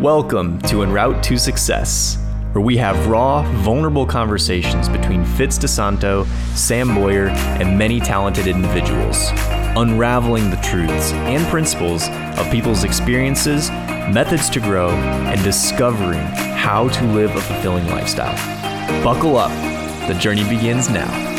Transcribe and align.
Welcome 0.00 0.60
to 0.62 0.82
En 0.82 0.92
Route 0.92 1.22
to 1.22 1.38
Success, 1.38 2.18
where 2.52 2.62
we 2.62 2.76
have 2.76 3.06
raw, 3.06 3.50
vulnerable 3.62 4.04
conversations 4.04 4.90
between 4.90 5.24
Fitz 5.24 5.58
DeSanto, 5.58 6.26
Sam 6.54 6.94
Boyer, 6.94 7.28
and 7.28 7.78
many 7.78 7.98
talented 7.98 8.46
individuals, 8.46 9.30
unraveling 9.74 10.50
the 10.50 10.56
truths 10.56 11.12
and 11.12 11.42
principles 11.46 12.10
of 12.38 12.50
people's 12.50 12.84
experiences, 12.84 13.70
methods 13.70 14.50
to 14.50 14.60
grow, 14.60 14.90
and 14.90 15.42
discovering 15.42 16.26
how 16.58 16.90
to 16.90 17.04
live 17.12 17.34
a 17.34 17.40
fulfilling 17.40 17.86
lifestyle. 17.86 18.36
Buckle 19.02 19.38
up, 19.38 19.50
the 20.08 20.14
journey 20.20 20.46
begins 20.46 20.90
now. 20.90 21.35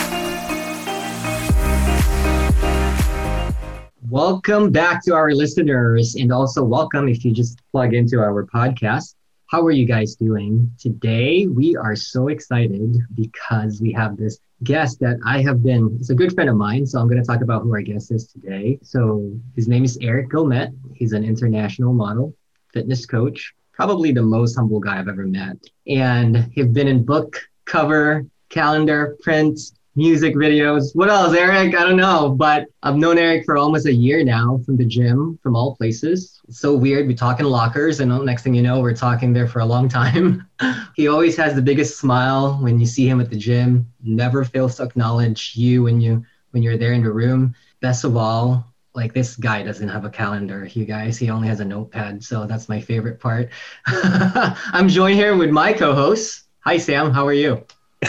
Welcome 4.10 4.72
back 4.72 5.04
to 5.04 5.14
our 5.16 5.32
listeners, 5.32 6.16
and 6.16 6.32
also 6.32 6.64
welcome 6.64 7.10
if 7.10 7.26
you 7.26 7.34
just 7.34 7.60
plug 7.74 7.94
into 7.94 8.22
our 8.22 8.46
podcast. 8.46 9.16
How 9.48 9.62
are 9.66 9.72
you 9.72 9.86
guys 9.86 10.16
doing? 10.16 10.72
Today, 10.80 11.48
we 11.48 11.76
are 11.76 11.94
so 11.94 12.30
excited 12.30 12.96
because 13.16 13.82
we 13.82 13.92
have 13.92 14.16
this 14.16 14.40
guest 14.64 15.02
that 15.02 15.18
I 15.26 15.42
have 15.42 15.62
been, 15.62 15.98
it's 16.00 16.10
a 16.10 16.16
good 16.16 16.34
friend 16.34 16.50
of 16.50 16.56
mine. 16.56 16.86
So 16.86 17.02
I'm 17.02 17.10
going 17.10 17.22
to 17.22 17.28
talk 17.28 17.42
about 17.42 17.64
who 17.64 17.74
our 17.74 17.82
guest 17.82 18.12
is 18.12 18.28
today. 18.28 18.80
So 18.82 19.30
his 19.58 19.68
name 19.68 19.84
is 19.84 19.98
Eric 20.02 20.30
Guillemette. 20.30 20.74
He's 20.96 21.12
an 21.12 21.26
international 21.26 21.92
model, 21.92 22.34
fitness 22.72 23.06
coach, 23.06 23.54
probably 23.74 24.14
the 24.14 24.22
most 24.22 24.56
humble 24.56 24.80
guy 24.80 25.00
I've 25.00 25.10
ever 25.10 25.28
met. 25.28 25.58
And 25.86 26.50
he's 26.54 26.68
been 26.68 26.88
in 26.88 27.04
book, 27.04 27.42
cover, 27.66 28.26
calendar, 28.48 29.18
print, 29.22 29.60
music 29.98 30.36
videos. 30.36 30.96
What 30.96 31.10
else, 31.10 31.36
Eric? 31.36 31.76
I 31.76 31.84
don't 31.84 31.98
know, 31.98 32.30
but 32.30 32.68
I've 32.84 32.96
known 32.96 33.18
Eric 33.18 33.46
for 33.46 33.58
almost 33.58 33.88
a 33.88 33.94
year 33.94 34.24
now 34.24 34.62
from 34.64 34.78
the 34.78 34.86
gym, 34.86 35.40
from 35.42 35.56
all 35.56 35.76
places. 35.76 36.40
It's 36.48 36.60
so 36.60 36.78
weird. 36.78 37.08
We 37.08 37.16
talk 37.16 37.40
in 37.40 37.48
lockers, 37.48 38.00
and 38.00 38.24
next 38.24 38.44
thing 38.44 38.54
you 38.54 38.62
know, 38.62 38.80
we're 38.80 38.96
talking 38.96 39.34
there 39.34 39.48
for 39.48 39.60
a 39.60 39.66
long 39.66 39.90
time. 39.90 40.48
he 40.96 41.08
always 41.08 41.36
has 41.38 41.56
the 41.56 41.64
biggest 41.64 41.98
smile 41.98 42.60
when 42.62 42.80
you 42.80 42.86
see 42.86 43.10
him 43.10 43.20
at 43.20 43.32
the 43.32 43.36
gym. 43.36 43.92
Never 44.04 44.46
fails 44.46 44.76
to 44.76 44.84
acknowledge 44.84 45.54
you 45.56 45.84
when 45.84 46.00
you 46.00 46.24
when 46.52 46.62
you're 46.62 46.78
there 46.78 46.94
in 46.94 47.04
the 47.04 47.12
room. 47.12 47.56
Best 47.82 48.04
of 48.04 48.16
all, 48.16 48.72
like 48.94 49.16
this 49.16 49.36
guy 49.36 49.64
doesn't 49.64 49.90
have 49.90 50.06
a 50.06 50.12
calendar, 50.12 50.68
you 50.74 50.86
guys. 50.86 51.18
He 51.18 51.32
only 51.32 51.48
has 51.48 51.60
a 51.60 51.66
notepad, 51.66 52.24
so 52.24 52.46
that's 52.46 52.70
my 52.70 52.80
favorite 52.80 53.20
part. 53.20 53.50
I'm 53.88 54.90
joined 54.90 55.16
here 55.16 55.36
with 55.36 55.50
my 55.50 55.74
co-host. 55.74 56.44
Hi, 56.60 56.78
Sam. 56.78 57.12
How 57.12 57.26
are 57.26 57.34
you? 57.34 57.66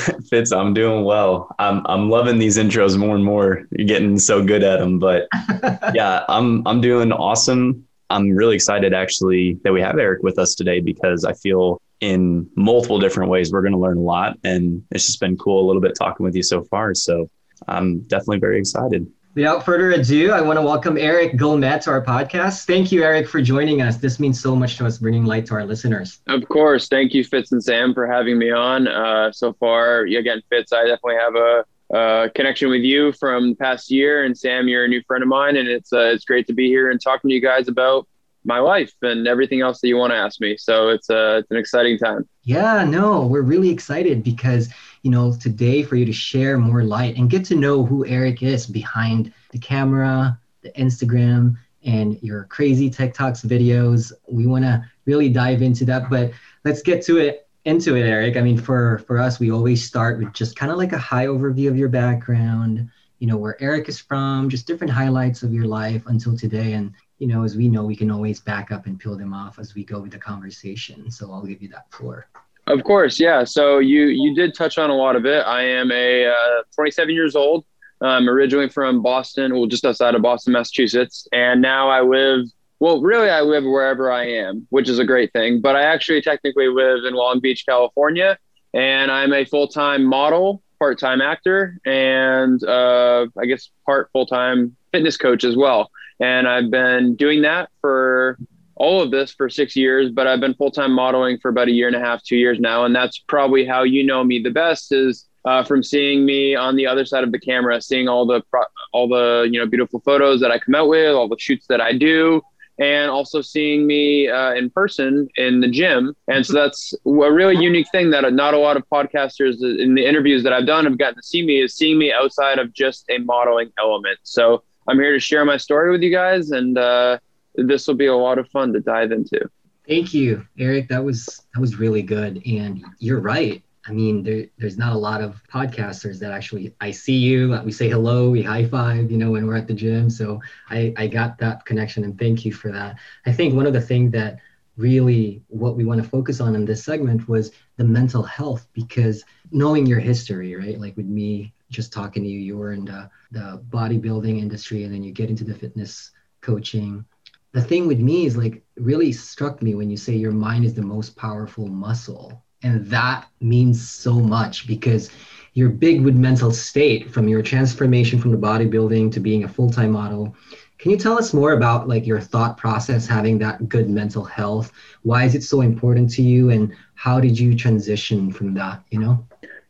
Fitz, 0.31 0.53
I'm 0.53 0.75
doing 0.75 1.05
well. 1.05 1.55
I'm 1.59 1.83
I'm 1.87 2.11
loving 2.11 2.39
these 2.39 2.59
intros 2.59 2.99
more 2.99 3.15
and 3.15 3.25
more. 3.25 3.67
You're 3.71 3.87
getting 3.87 4.19
so 4.19 4.45
good 4.45 4.63
at 4.63 4.79
them, 4.79 4.99
but 4.99 5.29
yeah, 5.95 6.25
I'm 6.29 6.67
I'm 6.67 6.81
doing 6.81 7.13
awesome. 7.13 7.87
I'm 8.11 8.31
really 8.31 8.55
excited 8.55 8.95
actually 8.95 9.59
that 9.65 9.73
we 9.73 9.81
have 9.81 9.99
Eric 9.99 10.23
with 10.23 10.39
us 10.39 10.55
today 10.55 10.81
because 10.81 11.25
I 11.25 11.35
feel 11.35 11.81
in 12.01 12.49
multiple 12.57 12.99
different 12.99 13.31
ways 13.31 13.53
we're 13.53 13.63
going 13.63 13.73
to 13.73 13.79
learn 13.79 13.99
a 13.99 14.03
lot, 14.03 14.39
and 14.45 14.83
it's 14.91 15.07
just 15.07 15.21
been 15.21 15.37
cool 15.37 15.65
a 15.65 15.67
little 15.67 15.83
bit 15.83 15.95
talking 15.95 16.25
with 16.25 16.35
you 16.35 16.43
so 16.43 16.65
far. 16.65 16.95
So 16.95 17.29
I'm 17.67 18.01
definitely 18.01 18.39
very 18.39 18.59
excited. 18.59 19.07
Without 19.39 19.65
further 19.65 19.93
ado, 19.93 20.33
I 20.33 20.41
want 20.41 20.59
to 20.59 20.63
welcome 20.63 20.99
Eric 20.99 21.35
Guillemette 21.35 21.83
to 21.83 21.91
our 21.91 22.05
podcast. 22.05 22.65
Thank 22.65 22.91
you, 22.91 23.05
Eric, 23.05 23.29
for 23.29 23.41
joining 23.41 23.83
us. 23.83 23.97
This 23.99 24.19
means 24.19 24.43
so 24.43 24.57
much 24.57 24.79
to 24.79 24.85
us, 24.85 24.99
bringing 24.99 25.27
light 25.27 25.47
to 25.47 25.55
our 25.55 25.65
listeners. 25.65 26.19
Of 26.27 26.49
course. 26.49 26.89
Thank 26.89 27.15
you, 27.15 27.23
Fitz 27.23 27.53
and 27.53 27.63
Sam, 27.63 27.95
for 27.95 28.05
having 28.09 28.37
me 28.37 28.51
on. 28.51 28.89
Uh, 28.89 29.31
so 29.31 29.53
far, 29.53 30.01
again, 30.01 30.43
Fitz, 30.51 30.73
I 30.73 30.87
definitely 30.89 31.19
have 31.21 31.37
a, 31.37 31.65
a 31.97 32.31
connection 32.31 32.69
with 32.69 32.81
you 32.81 33.13
from 33.13 33.55
past 33.55 33.93
year, 33.93 34.25
and 34.25 34.37
Sam, 34.37 34.67
you're 34.67 34.87
a 34.87 34.89
new 34.89 35.05
friend 35.07 35.23
of 35.23 35.29
mine, 35.29 35.57
and 35.57 35.69
it's 35.69 35.93
uh, 35.93 36.11
it's 36.13 36.25
great 36.25 36.49
to 36.49 36.53
be 36.53 36.67
here 36.67 36.91
and 36.91 37.01
talking 37.01 37.29
to 37.29 37.35
you 37.35 37.41
guys 37.41 37.69
about 37.69 38.09
my 38.45 38.59
life 38.59 38.93
and 39.03 39.29
everything 39.29 39.61
else 39.61 39.81
that 39.83 39.87
you 39.87 39.97
want 39.97 40.11
to 40.11 40.17
ask 40.17 40.41
me. 40.41 40.57
So 40.57 40.89
it's 40.89 41.11
uh, 41.11 41.43
it's 41.43 41.51
an 41.53 41.59
exciting 41.59 41.97
time. 41.97 42.29
Yeah, 42.43 42.83
no, 42.83 43.25
we're 43.25 43.43
really 43.43 43.71
excited 43.71 44.25
because 44.25 44.69
you 45.03 45.11
know, 45.11 45.35
today 45.35 45.83
for 45.83 45.97
you 45.97 46.05
to 46.05 46.13
share 46.13 46.59
more 46.59 46.83
light 46.83 47.17
and 47.17 47.31
get 47.31 47.45
to 47.47 47.55
know 47.55 47.85
who 47.85 48.07
Eric 48.07 48.43
is 48.43 48.67
behind 48.67 49.33
the 49.51 49.59
camera, 49.59 50.39
the 50.63 50.71
Instagram, 50.73 51.57
and 51.85 52.21
your 52.23 52.45
crazy 52.45 52.91
TikToks 52.91 53.47
videos. 53.47 54.13
We 54.29 54.47
want 54.47 54.65
to 54.65 54.85
really 55.07 55.29
dive 55.29 55.63
into 55.63 55.85
that, 55.87 56.11
but 56.11 56.33
let's 56.65 56.83
get 56.83 57.05
to 57.07 57.19
it 57.19 57.49
into 57.65 57.97
it, 57.97 58.03
Eric. 58.03 58.37
I 58.37 58.41
mean, 58.41 58.59
for 58.59 58.99
for 59.07 59.19
us, 59.19 59.39
we 59.39 59.51
always 59.51 59.85
start 59.85 60.19
with 60.19 60.33
just 60.33 60.57
kind 60.57 60.73
of 60.73 60.79
like 60.79 60.93
a 60.93 60.99
high 60.99 61.27
overview 61.27 61.69
of 61.69 61.77
your 61.77 61.89
background, 61.89 62.89
you 63.19 63.27
know, 63.27 63.37
where 63.37 63.61
Eric 63.63 63.89
is 63.89 63.99
from, 63.99 64.49
just 64.49 64.67
different 64.67 64.93
highlights 64.93 65.43
of 65.43 65.53
your 65.53 65.67
life 65.67 66.03
until 66.07 66.37
today. 66.37 66.73
And, 66.73 66.95
you 67.19 67.27
know, 67.27 67.45
as 67.45 67.57
we 67.57 67.69
know, 67.69 67.85
we 67.85 67.97
can 67.97 68.11
always 68.11 68.41
back 68.41 68.73
up 68.73 68.87
and 68.87 68.99
peel 68.99 69.17
them 69.17 69.35
off 69.35 69.59
as 69.59 69.75
we 69.75 69.85
go 69.85 70.01
with 70.01 70.13
the 70.13 70.19
conversation. 70.19 71.11
So 71.11 71.31
I'll 71.33 71.45
give 71.45 71.63
you 71.63 71.69
that 71.69 71.91
floor. 71.93 72.29
Of 72.69 72.85
course, 72.85 73.19
yeah. 73.19 73.45
So 73.45 73.79
you 73.79 74.07
you 74.07 74.35
did 74.35 74.55
touch 74.55 74.77
on 74.77 74.91
a 74.91 74.95
lot 74.95 75.17
of 75.17 75.25
it. 75.25 75.41
I 75.47 75.63
am 75.63 75.91
a 75.91 76.27
uh, 76.27 76.63
27 76.75 77.15
years 77.15 77.35
old. 77.35 77.65
I'm 78.03 78.29
originally 78.29 78.69
from 78.69 79.03
Boston, 79.03 79.55
well, 79.55 79.67
just 79.67 79.85
outside 79.85 80.15
of 80.15 80.23
Boston, 80.23 80.53
Massachusetts, 80.53 81.27
and 81.33 81.63
now 81.63 81.89
I 81.89 82.03
live. 82.03 82.45
Well, 82.79 83.01
really, 83.01 83.29
I 83.29 83.41
live 83.41 83.65
wherever 83.65 84.13
I 84.13 84.27
am, 84.27 84.67
which 84.71 84.89
is 84.89 84.99
a 85.01 85.05
great 85.05 85.33
thing. 85.33 85.61
But 85.61 85.77
I 85.77 85.83
actually 85.83 86.21
technically 86.21 86.69
live 86.69 87.05
in 87.05 87.15
Long 87.15 87.41
Beach, 87.41 87.65
California, 87.67 88.39
and 88.75 89.11
I'm 89.11 89.33
a 89.33 89.47
full 89.47 89.67
time 89.67 90.05
model, 90.05 90.63
part 90.79 90.99
time 90.99 91.23
actor, 91.23 91.79
and 91.87 92.63
uh, 92.65 93.27
I 93.39 93.47
guess 93.47 93.71
part 93.87 94.11
full 94.13 94.27
time 94.27 94.77
fitness 94.93 95.17
coach 95.17 95.43
as 95.43 95.57
well. 95.57 95.91
And 96.21 96.47
I've 96.47 96.71
been 96.71 97.17
doing 97.17 97.43
that 97.43 97.71
for 97.81 98.39
all 98.79 99.03
of 99.03 99.11
this 99.11 99.33
for 99.33 99.49
six 99.49 99.77
years, 99.77 100.11
but 100.11 100.27
I've 100.27 100.41
been 100.41 100.55
full 100.55 100.71
time 100.71 100.93
modeling 100.93 101.39
for 101.39 101.49
about 101.49 101.69
a 101.69 101.73
year 101.73 101.89
and 101.89 101.97
a 101.97 102.01
half, 102.01 102.23
two 102.23 102.37
years 102.37 102.59
now, 102.61 102.85
and 102.85 102.95
that's 102.95 103.19
probably 103.19 103.67
how 103.67 103.83
you 103.83 104.05
know 104.05 104.25
me 104.25 104.41
the 104.41 104.51
best 104.51 104.93
is 104.93 105.27
uh, 105.45 105.65
from 105.65 105.83
seeing 105.83 106.25
me 106.25 106.55
on 106.55 106.77
the 106.77 106.87
other 106.87 107.05
side 107.05 107.25
of 107.25 107.33
the 107.33 107.39
camera, 107.39 107.81
seeing 107.83 108.09
all 108.09 108.25
the 108.25 108.41
pro- 108.51 108.63
all 108.93 109.09
the 109.09 109.49
you 109.51 109.59
know 109.59 109.67
beautiful 109.67 110.01
photos 110.01 110.41
that 110.41 110.51
I 110.51 110.59
come 110.59 110.75
out 110.75 110.89
with, 110.89 111.15
all 111.15 111.29
the 111.29 111.39
shoots 111.39 111.67
that 111.69 111.81
I 111.81 111.93
do, 111.93 112.41
and 112.79 113.11
also 113.11 113.41
seeing 113.41 113.85
me 113.87 114.29
uh, 114.29 114.53
in 114.53 114.71
person 114.71 115.29
in 115.37 115.61
the 115.61 115.69
gym. 115.69 116.15
And 116.29 116.47
so 116.47 116.53
that's 116.53 116.95
a 117.05 117.33
really 117.33 117.57
unique 117.57 117.89
thing 117.91 118.11
that 118.11 118.33
not 118.33 118.55
a 118.55 118.59
lot 118.59 118.77
of 118.77 118.89
podcasters 118.91 119.57
in 119.61 119.95
the 119.95 120.07
interviews 120.07 120.45
that 120.45 120.53
I've 120.53 120.67
done 120.67 120.85
have 120.85 120.99
gotten 120.99 121.17
to 121.17 121.23
see 121.23 121.45
me 121.45 121.63
is 121.63 121.75
seeing 121.75 121.99
me 121.99 122.13
outside 122.13 122.59
of 122.61 122.73
just 122.73 123.05
a 123.11 123.19
modeling 123.19 123.73
element. 123.79 124.19
So 124.23 124.63
I'm 124.87 124.99
here 124.99 125.13
to 125.13 125.21
share 125.21 125.45
my 125.45 125.57
story 125.57 125.91
with 125.91 126.03
you 126.03 126.13
guys 126.13 126.53
and. 126.53 126.79
Uh, 126.79 127.19
this 127.67 127.87
will 127.87 127.95
be 127.95 128.07
a 128.07 128.15
lot 128.15 128.39
of 128.39 128.49
fun 128.49 128.73
to 128.73 128.81
dive 128.81 129.13
into. 129.13 129.51
Thank 129.87 130.13
you, 130.13 130.47
Eric. 130.59 130.89
That 130.89 131.03
was 131.03 131.47
that 131.55 131.61
was 131.61 131.79
really 131.79 132.03
good, 132.03 132.43
and 132.47 132.85
you're 132.99 133.21
right. 133.21 133.63
I 133.87 133.93
mean, 133.93 134.23
there, 134.23 134.45
there's 134.59 134.77
not 134.77 134.93
a 134.93 134.99
lot 134.99 135.23
of 135.23 135.43
podcasters 135.51 136.19
that 136.19 136.31
actually 136.31 136.75
I 136.79 136.91
see 136.91 137.17
you, 137.17 137.59
we 137.65 137.73
say 137.73 137.89
hello, 137.89 138.29
we 138.29 138.43
high 138.43 138.67
five, 138.67 139.11
you 139.11 139.17
know, 139.17 139.31
when 139.31 139.47
we're 139.47 139.57
at 139.57 139.67
the 139.67 139.73
gym. 139.73 140.11
So 140.11 140.43
I, 140.69 140.93
I 140.99 141.07
got 141.07 141.39
that 141.39 141.65
connection, 141.65 142.05
and 142.05 142.19
thank 142.19 142.45
you 142.45 142.53
for 142.53 142.71
that. 142.71 142.97
I 143.25 143.33
think 143.33 143.55
one 143.55 143.67
of 143.67 143.73
the 143.73 143.81
things 143.81 144.13
that 144.13 144.41
really 144.77 145.43
what 145.49 145.77
we 145.77 145.85
want 145.85 146.03
to 146.03 146.09
focus 146.09 146.41
on 146.41 146.55
in 146.55 146.65
this 146.65 146.85
segment 146.85 147.29
was 147.29 147.51
the 147.77 147.85
mental 147.85 148.23
health 148.23 148.69
because 148.73 149.25
knowing 149.51 149.85
your 149.87 149.99
history, 149.99 150.55
right? 150.55 150.79
Like 150.79 150.97
with 150.97 151.07
me 151.07 151.53
just 151.71 151.93
talking 151.93 152.23
to 152.23 152.29
you, 152.29 152.39
you 152.39 152.57
were 152.57 152.73
in 152.73 152.85
the, 152.85 153.11
the 153.33 153.61
bodybuilding 153.71 154.39
industry 154.39 154.85
and 154.85 154.95
then 154.95 155.03
you 155.03 155.13
get 155.13 155.31
into 155.31 155.45
the 155.45 155.55
fitness 155.55 156.13
coaching 156.41 157.05
the 157.53 157.63
thing 157.63 157.87
with 157.87 157.99
me 157.99 158.27
is 158.27 158.37
like 158.37 158.63
really 158.77 159.13
struck 159.13 159.63
me 159.63 159.75
when 159.75 159.91
you 159.91 159.97
say 159.97 160.15
your 160.15 160.33
mind 160.33 160.65
is 160.65 160.75
the 160.75 160.83
most 160.83 161.17
powerful 161.17 161.67
muscle 161.67 162.45
and 162.63 162.87
that 162.87 163.29
means 163.41 163.89
so 163.89 164.15
much 164.15 164.67
because 164.67 165.11
you're 165.55 165.69
big 165.69 166.03
with 166.03 166.17
mental 166.17 166.51
state 166.51 167.11
from 167.11 167.29
your 167.29 167.43
transformation 167.43 168.19
from 168.19 168.33
the 168.33 168.37
bodybuilding 168.37 169.13
to 169.13 169.21
being 169.21 169.45
a 169.45 169.49
full-time 169.49 169.93
model. 169.93 170.37
Can 170.79 170.91
you 170.91 170.97
tell 170.97 171.19
us 171.19 171.35
more 171.35 171.53
about 171.53 171.89
like 171.89 172.07
your 172.07 172.21
thought 172.21 172.57
process 172.57 173.07
having 173.07 173.39
that 173.39 173.69
good 173.69 173.89
mental 173.89 174.25
health? 174.25 174.73
Why 175.03 175.25
is 175.25 175.35
it 175.35 175.43
so 175.43 175.61
important 175.61 176.11
to 176.13 176.23
you 176.23 176.51
and 176.51 176.75
how 176.95 177.21
did 177.21 177.39
you 177.39 177.55
transition 177.57 178.33
from 178.33 178.55
that 178.55 178.83
you 178.91 178.99
know 178.99 179.27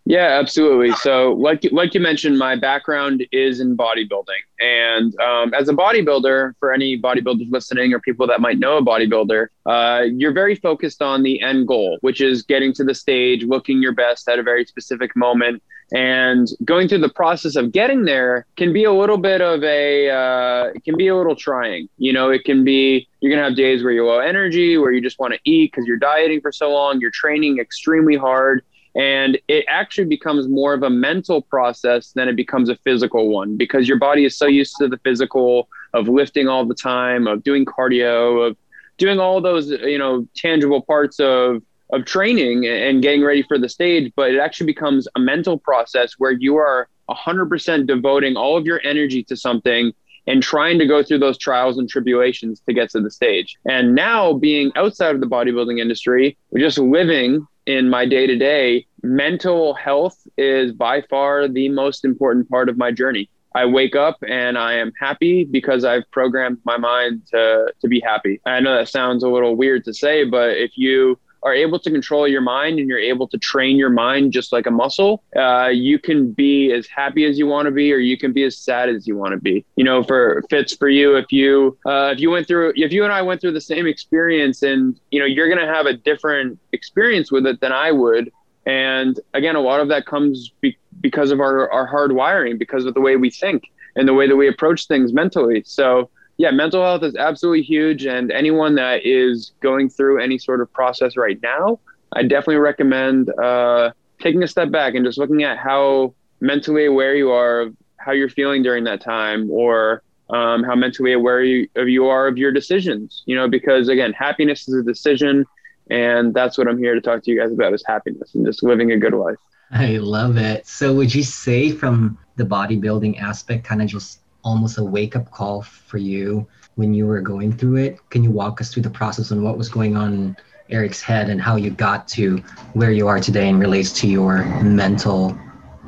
yeah, 0.08 0.38
absolutely. 0.40 0.92
So, 0.92 1.34
like 1.34 1.68
like 1.70 1.92
you 1.92 2.00
mentioned, 2.00 2.38
my 2.38 2.56
background 2.56 3.26
is 3.30 3.60
in 3.60 3.76
bodybuilding, 3.76 4.40
and 4.58 5.14
um, 5.20 5.52
as 5.52 5.68
a 5.68 5.74
bodybuilder, 5.74 6.54
for 6.58 6.72
any 6.72 6.98
bodybuilders 6.98 7.50
listening 7.50 7.92
or 7.92 8.00
people 8.00 8.26
that 8.28 8.40
might 8.40 8.58
know 8.58 8.78
a 8.78 8.82
bodybuilder, 8.82 9.48
uh, 9.66 10.04
you're 10.10 10.32
very 10.32 10.54
focused 10.54 11.02
on 11.02 11.22
the 11.22 11.42
end 11.42 11.68
goal, 11.68 11.98
which 12.00 12.22
is 12.22 12.42
getting 12.42 12.72
to 12.72 12.84
the 12.84 12.94
stage, 12.94 13.44
looking 13.44 13.82
your 13.82 13.92
best 13.92 14.30
at 14.30 14.38
a 14.38 14.42
very 14.42 14.64
specific 14.64 15.14
moment, 15.14 15.62
and 15.92 16.48
going 16.64 16.88
through 16.88 17.00
the 17.00 17.10
process 17.10 17.54
of 17.54 17.70
getting 17.70 18.06
there 18.06 18.46
can 18.56 18.72
be 18.72 18.84
a 18.84 18.92
little 18.92 19.18
bit 19.18 19.42
of 19.42 19.62
a 19.62 20.08
uh, 20.08 20.70
it 20.74 20.84
can 20.84 20.96
be 20.96 21.08
a 21.08 21.16
little 21.16 21.36
trying. 21.36 21.86
You 21.98 22.14
know, 22.14 22.30
it 22.30 22.44
can 22.44 22.64
be 22.64 23.06
you're 23.20 23.30
gonna 23.30 23.46
have 23.46 23.58
days 23.58 23.84
where 23.84 23.92
you're 23.92 24.06
low 24.06 24.20
energy, 24.20 24.78
where 24.78 24.90
you 24.90 25.02
just 25.02 25.18
want 25.18 25.34
to 25.34 25.40
eat 25.44 25.70
because 25.70 25.86
you're 25.86 25.98
dieting 25.98 26.40
for 26.40 26.50
so 26.50 26.72
long, 26.72 26.98
you're 26.98 27.10
training 27.10 27.58
extremely 27.58 28.16
hard 28.16 28.64
and 28.98 29.38
it 29.46 29.64
actually 29.68 30.06
becomes 30.06 30.48
more 30.48 30.74
of 30.74 30.82
a 30.82 30.90
mental 30.90 31.40
process 31.40 32.10
than 32.12 32.28
it 32.28 32.34
becomes 32.34 32.68
a 32.68 32.76
physical 32.76 33.28
one 33.28 33.56
because 33.56 33.86
your 33.86 33.98
body 33.98 34.24
is 34.24 34.36
so 34.36 34.46
used 34.46 34.74
to 34.76 34.88
the 34.88 34.98
physical 34.98 35.68
of 35.94 36.08
lifting 36.08 36.48
all 36.48 36.66
the 36.66 36.74
time, 36.74 37.28
of 37.28 37.44
doing 37.44 37.64
cardio, 37.64 38.48
of 38.48 38.56
doing 38.98 39.20
all 39.20 39.40
those 39.40 39.70
you 39.70 39.98
know 39.98 40.26
tangible 40.36 40.82
parts 40.82 41.20
of 41.20 41.62
of 41.90 42.04
training 42.04 42.66
and 42.66 43.00
getting 43.00 43.22
ready 43.22 43.42
for 43.42 43.56
the 43.56 43.68
stage, 43.68 44.12
but 44.14 44.30
it 44.30 44.38
actually 44.38 44.66
becomes 44.66 45.08
a 45.16 45.20
mental 45.20 45.58
process 45.58 46.14
where 46.18 46.32
you 46.32 46.56
are 46.56 46.86
100% 47.08 47.86
devoting 47.86 48.36
all 48.36 48.58
of 48.58 48.66
your 48.66 48.80
energy 48.84 49.22
to 49.22 49.34
something 49.34 49.92
and 50.26 50.42
trying 50.42 50.78
to 50.78 50.86
go 50.86 51.02
through 51.02 51.18
those 51.18 51.38
trials 51.38 51.78
and 51.78 51.88
tribulations 51.88 52.60
to 52.60 52.74
get 52.74 52.90
to 52.90 53.00
the 53.00 53.10
stage. 53.10 53.56
And 53.64 53.94
now 53.94 54.34
being 54.34 54.70
outside 54.76 55.14
of 55.14 55.22
the 55.22 55.26
bodybuilding 55.26 55.80
industry, 55.80 56.36
we're 56.50 56.60
just 56.60 56.76
living 56.76 57.46
in 57.68 57.90
my 57.90 58.06
day 58.06 58.26
to 58.26 58.34
day, 58.34 58.86
mental 59.02 59.74
health 59.74 60.26
is 60.38 60.72
by 60.72 61.02
far 61.02 61.46
the 61.46 61.68
most 61.68 62.02
important 62.02 62.48
part 62.48 62.70
of 62.70 62.78
my 62.78 62.90
journey. 62.90 63.28
I 63.54 63.66
wake 63.66 63.94
up 63.94 64.16
and 64.26 64.56
I 64.56 64.72
am 64.72 64.90
happy 64.98 65.44
because 65.44 65.84
I've 65.84 66.10
programmed 66.10 66.58
my 66.64 66.78
mind 66.78 67.22
to 67.30 67.72
to 67.80 67.88
be 67.88 68.00
happy. 68.00 68.40
I 68.46 68.60
know 68.60 68.74
that 68.74 68.88
sounds 68.88 69.22
a 69.22 69.28
little 69.28 69.54
weird 69.54 69.84
to 69.84 69.92
say, 69.92 70.24
but 70.24 70.56
if 70.56 70.72
you 70.76 71.18
are 71.42 71.54
able 71.54 71.78
to 71.78 71.90
control 71.90 72.26
your 72.26 72.40
mind 72.40 72.78
and 72.78 72.88
you're 72.88 72.98
able 72.98 73.28
to 73.28 73.38
train 73.38 73.76
your 73.76 73.90
mind 73.90 74.32
just 74.32 74.52
like 74.52 74.66
a 74.66 74.70
muscle, 74.70 75.22
uh, 75.36 75.68
you 75.68 75.98
can 75.98 76.32
be 76.32 76.72
as 76.72 76.86
happy 76.86 77.24
as 77.24 77.38
you 77.38 77.46
want 77.46 77.66
to 77.66 77.70
be, 77.70 77.92
or 77.92 77.98
you 77.98 78.18
can 78.18 78.32
be 78.32 78.44
as 78.44 78.56
sad 78.56 78.88
as 78.88 79.06
you 79.06 79.16
want 79.16 79.32
to 79.32 79.38
be. 79.38 79.64
You 79.76 79.84
know, 79.84 80.02
for 80.02 80.42
Fitz 80.50 80.74
for 80.74 80.88
you 80.88 81.16
if 81.16 81.30
you 81.30 81.78
uh, 81.86 82.10
if 82.12 82.20
you 82.20 82.30
went 82.30 82.46
through 82.46 82.72
if 82.76 82.92
you 82.92 83.04
and 83.04 83.12
I 83.12 83.22
went 83.22 83.40
through 83.40 83.52
the 83.52 83.60
same 83.60 83.86
experience, 83.86 84.62
and 84.62 84.98
you 85.10 85.20
know 85.20 85.26
you're 85.26 85.48
gonna 85.48 85.72
have 85.72 85.86
a 85.86 85.94
different 85.94 86.58
experience 86.72 87.30
with 87.30 87.46
it 87.46 87.60
than 87.60 87.72
I 87.72 87.92
would. 87.92 88.30
And 88.66 89.18
again, 89.32 89.56
a 89.56 89.60
lot 89.60 89.80
of 89.80 89.88
that 89.88 90.04
comes 90.04 90.52
be- 90.60 90.76
because 91.00 91.30
of 91.30 91.40
our, 91.40 91.70
our 91.70 91.86
hard 91.86 92.12
wiring, 92.12 92.58
because 92.58 92.84
of 92.84 92.92
the 92.92 93.00
way 93.00 93.16
we 93.16 93.30
think 93.30 93.70
and 93.96 94.06
the 94.06 94.14
way 94.14 94.28
that 94.28 94.36
we 94.36 94.46
approach 94.46 94.86
things 94.86 95.12
mentally. 95.12 95.62
So, 95.66 96.10
yeah, 96.38 96.52
mental 96.52 96.82
health 96.82 97.02
is 97.02 97.16
absolutely 97.16 97.62
huge. 97.62 98.06
And 98.06 98.30
anyone 98.30 98.76
that 98.76 99.04
is 99.04 99.52
going 99.60 99.90
through 99.90 100.20
any 100.20 100.38
sort 100.38 100.60
of 100.60 100.72
process 100.72 101.16
right 101.16 101.38
now, 101.42 101.80
I 102.12 102.22
definitely 102.22 102.56
recommend 102.56 103.30
uh, 103.38 103.90
taking 104.20 104.42
a 104.42 104.48
step 104.48 104.70
back 104.70 104.94
and 104.94 105.04
just 105.04 105.18
looking 105.18 105.42
at 105.42 105.58
how 105.58 106.14
mentally 106.40 106.86
aware 106.86 107.14
you 107.16 107.30
are 107.32 107.60
of 107.60 107.76
how 107.96 108.12
you're 108.12 108.28
feeling 108.28 108.62
during 108.62 108.84
that 108.84 109.00
time 109.00 109.50
or 109.50 110.02
um, 110.30 110.62
how 110.62 110.76
mentally 110.76 111.12
aware 111.12 111.42
you, 111.42 111.68
of 111.74 111.88
you 111.88 112.06
are 112.06 112.28
of 112.28 112.38
your 112.38 112.52
decisions, 112.52 113.24
you 113.26 113.34
know, 113.34 113.48
because 113.48 113.88
again, 113.88 114.12
happiness 114.12 114.68
is 114.68 114.74
a 114.74 114.82
decision 114.82 115.44
and 115.90 116.34
that's 116.34 116.56
what 116.56 116.68
I'm 116.68 116.78
here 116.78 116.94
to 116.94 117.00
talk 117.00 117.22
to 117.24 117.30
you 117.30 117.38
guys 117.40 117.50
about 117.50 117.72
is 117.72 117.82
happiness 117.86 118.34
and 118.34 118.46
just 118.46 118.62
living 118.62 118.92
a 118.92 118.98
good 118.98 119.14
life. 119.14 119.38
I 119.70 119.96
love 119.96 120.36
it. 120.36 120.66
So 120.66 120.94
would 120.94 121.14
you 121.14 121.22
say 121.22 121.72
from 121.72 122.18
the 122.36 122.44
bodybuilding 122.44 123.20
aspect, 123.20 123.64
kind 123.64 123.82
of 123.82 123.88
just 123.88 124.20
almost 124.44 124.78
a 124.78 124.84
wake 124.84 125.16
up 125.16 125.30
call 125.30 125.62
for 125.62 125.98
you 125.98 126.46
when 126.76 126.94
you 126.94 127.06
were 127.06 127.20
going 127.20 127.52
through 127.52 127.76
it? 127.76 127.98
Can 128.10 128.22
you 128.22 128.30
walk 128.30 128.60
us 128.60 128.72
through 128.72 128.82
the 128.82 128.90
process 128.90 129.30
and 129.30 129.42
what 129.42 129.58
was 129.58 129.68
going 129.68 129.96
on 129.96 130.14
in 130.14 130.36
Eric's 130.70 131.02
head 131.02 131.30
and 131.30 131.40
how 131.40 131.56
you 131.56 131.70
got 131.70 132.06
to 132.08 132.38
where 132.74 132.92
you 132.92 133.08
are 133.08 133.20
today 133.20 133.48
and 133.48 133.58
relates 133.58 133.92
to 134.00 134.08
your 134.08 134.44
mental 134.62 135.38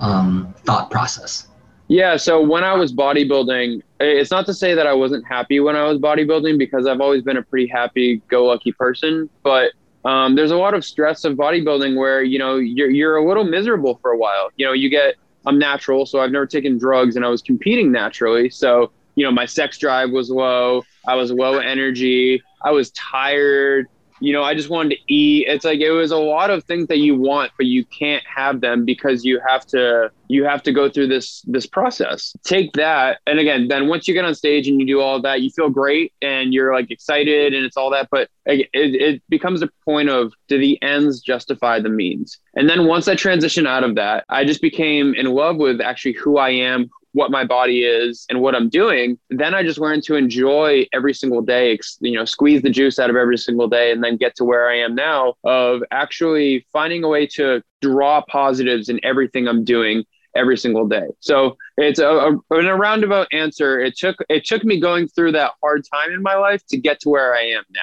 um, 0.01 0.55
thought 0.65 0.91
process? 0.91 1.49
Yeah, 1.89 2.17
so 2.17 2.41
when 2.41 2.63
I 2.63 2.75
was 2.75 2.93
bodybuilding, 2.93 3.83
it's 3.99 4.31
not 4.31 4.47
to 4.47 4.55
say 4.55 4.75
that 4.75 4.87
I 4.87 4.93
wasn't 4.93 5.27
happy 5.27 5.59
when 5.59 5.75
I 5.75 5.85
was 5.85 5.99
bodybuilding 5.99 6.57
because 6.57 6.87
I've 6.87 7.01
always 7.01 7.23
been 7.23 7.37
a 7.37 7.43
pretty 7.43 7.67
happy 7.67 8.23
go 8.29 8.45
lucky 8.45 8.73
person, 8.73 9.29
but 9.43 9.73
um, 10.05 10.35
there's 10.35 10.53
a 10.53 10.57
lot 10.57 10.73
of 10.73 10.85
stress 10.85 11.25
of 11.25 11.37
bodybuilding 11.37 11.97
where 11.97 12.23
you 12.23 12.39
know 12.39 12.57
you're 12.57 12.91
you're 12.91 13.17
a 13.17 13.27
little 13.27 13.45
miserable 13.45 13.99
for 14.01 14.13
a 14.13 14.17
while. 14.17 14.51
You 14.57 14.67
know, 14.67 14.73
you 14.73 14.89
get 14.89 15.17
I'm 15.47 15.59
natural, 15.59 16.07
so 16.07 16.21
I've 16.21 16.31
never 16.31 16.47
taken 16.47 16.79
drugs, 16.79 17.17
and 17.17 17.25
I 17.25 17.29
was 17.29 17.43
competing 17.43 17.91
naturally. 17.91 18.51
So 18.51 18.91
you 19.15 19.25
know, 19.25 19.33
my 19.33 19.47
sex 19.47 19.79
drive 19.79 20.11
was 20.11 20.31
low. 20.31 20.85
I 21.07 21.15
was 21.15 21.31
low 21.31 21.59
energy. 21.59 22.43
I 22.65 22.71
was 22.71 22.91
tired 22.93 23.89
you 24.21 24.33
know, 24.35 24.43
I 24.43 24.55
just 24.55 24.69
wanted 24.69 24.97
to 24.97 25.13
eat. 25.13 25.47
It's 25.49 25.65
like 25.65 25.81
it 25.81 25.91
was 25.91 26.11
a 26.11 26.19
lot 26.19 26.51
of 26.51 26.65
things 26.65 26.87
that 26.89 26.99
you 26.99 27.17
want, 27.17 27.53
but 27.57 27.67
you 27.67 27.85
can't 27.87 28.23
have 28.27 28.61
them 28.61 28.85
because 28.85 29.25
you 29.25 29.41
have 29.47 29.67
to 29.69 30.11
you 30.29 30.45
have 30.45 30.63
to 30.65 30.73
go 30.73 30.89
through 30.89 31.09
this 31.09 31.43
this 31.47 31.67
process. 31.67 32.37
Take 32.45 32.73
that, 32.75 33.19
and 33.27 33.39
again, 33.39 33.69
then 33.69 33.89
once 33.89 34.07
you 34.07 34.15
get 34.15 34.25
on 34.25 34.35
stage 34.35 34.69
and 34.69 34.79
you 34.79 34.87
do 34.87 35.01
all 35.01 35.21
that, 35.23 35.41
you 35.41 35.51
feel 35.51 35.71
great 35.71 36.13
and 36.21 36.53
you're 36.53 36.73
like 36.75 36.91
excited 36.91 37.55
and 37.55 37.65
it's 37.65 37.77
all 37.77 37.91
that. 37.91 38.09
But 38.11 38.29
it, 38.45 38.69
it 38.73 39.23
becomes 39.29 39.63
a 39.63 39.69
point 39.85 40.11
of 40.11 40.33
do 40.49 40.59
the 40.59 40.81
ends 40.83 41.21
justify 41.21 41.81
the 41.81 41.89
means? 41.89 42.39
And 42.55 42.69
then 42.69 42.87
once 42.87 43.09
I 43.09 43.15
transition 43.15 43.67
out 43.67 43.85
of 43.85 43.95
that, 43.95 44.25
I 44.29 44.45
just 44.45 44.61
became 44.61 45.15
in 45.15 45.27
love 45.27 45.57
with 45.57 45.81
actually 45.81 46.13
who 46.13 46.37
I 46.37 46.51
am, 46.51 46.91
what 47.13 47.31
my 47.31 47.45
body 47.45 47.83
is 47.83 48.25
and 48.31 48.41
what 48.41 48.55
I'm 48.55 48.69
doing, 48.69 49.19
then 49.31 49.55
I 49.55 49.63
just 49.63 49.79
learned 49.79 50.05
to 50.05 50.15
enjoy 50.15 50.87
every 50.93 51.15
single 51.15 51.43
day, 51.43 51.79
you 52.01 52.13
know, 52.13 52.25
squeeze 52.25 52.63
the 52.63 52.71
juice 52.71 52.99
out 52.99 53.11
of 53.11 53.17
every 53.17 53.39
single 53.39 53.69
day 53.69 53.91
and 53.91 54.03
then 54.03 54.17
get 54.17 54.37
to 54.37 54.45
where 54.45 54.69
I 54.69 54.79
am 54.79 54.95
now 54.95 55.35
of 55.45 55.83
actually 55.91 56.67
finding 56.73 57.03
a 57.05 57.09
way 57.09 57.27
to 57.35 57.63
draw 57.83 58.23
positives 58.29 58.89
in 58.89 59.01
everything 59.03 59.49
I'm 59.49 59.65
doing 59.65 60.05
every 60.37 60.57
single 60.57 60.87
day. 60.87 61.09
So 61.19 61.57
it's 61.77 61.99
a, 61.99 62.07
a, 62.07 62.39
a 62.51 62.77
roundabout 62.77 63.27
answer. 63.33 63.81
It 63.81 63.97
took 63.97 64.17
it 64.29 64.45
took 64.45 64.65
me 64.65 64.81
going 64.81 65.09
through 65.09 65.33
that 65.33 65.53
hard 65.63 65.85
time 65.93 66.13
in 66.13 66.23
my 66.23 66.37
life 66.37 66.63
to 66.69 66.77
get 66.77 67.01
to 67.01 67.09
where 67.09 67.35
I 67.35 67.43
am 67.43 67.65
now. 67.71 67.81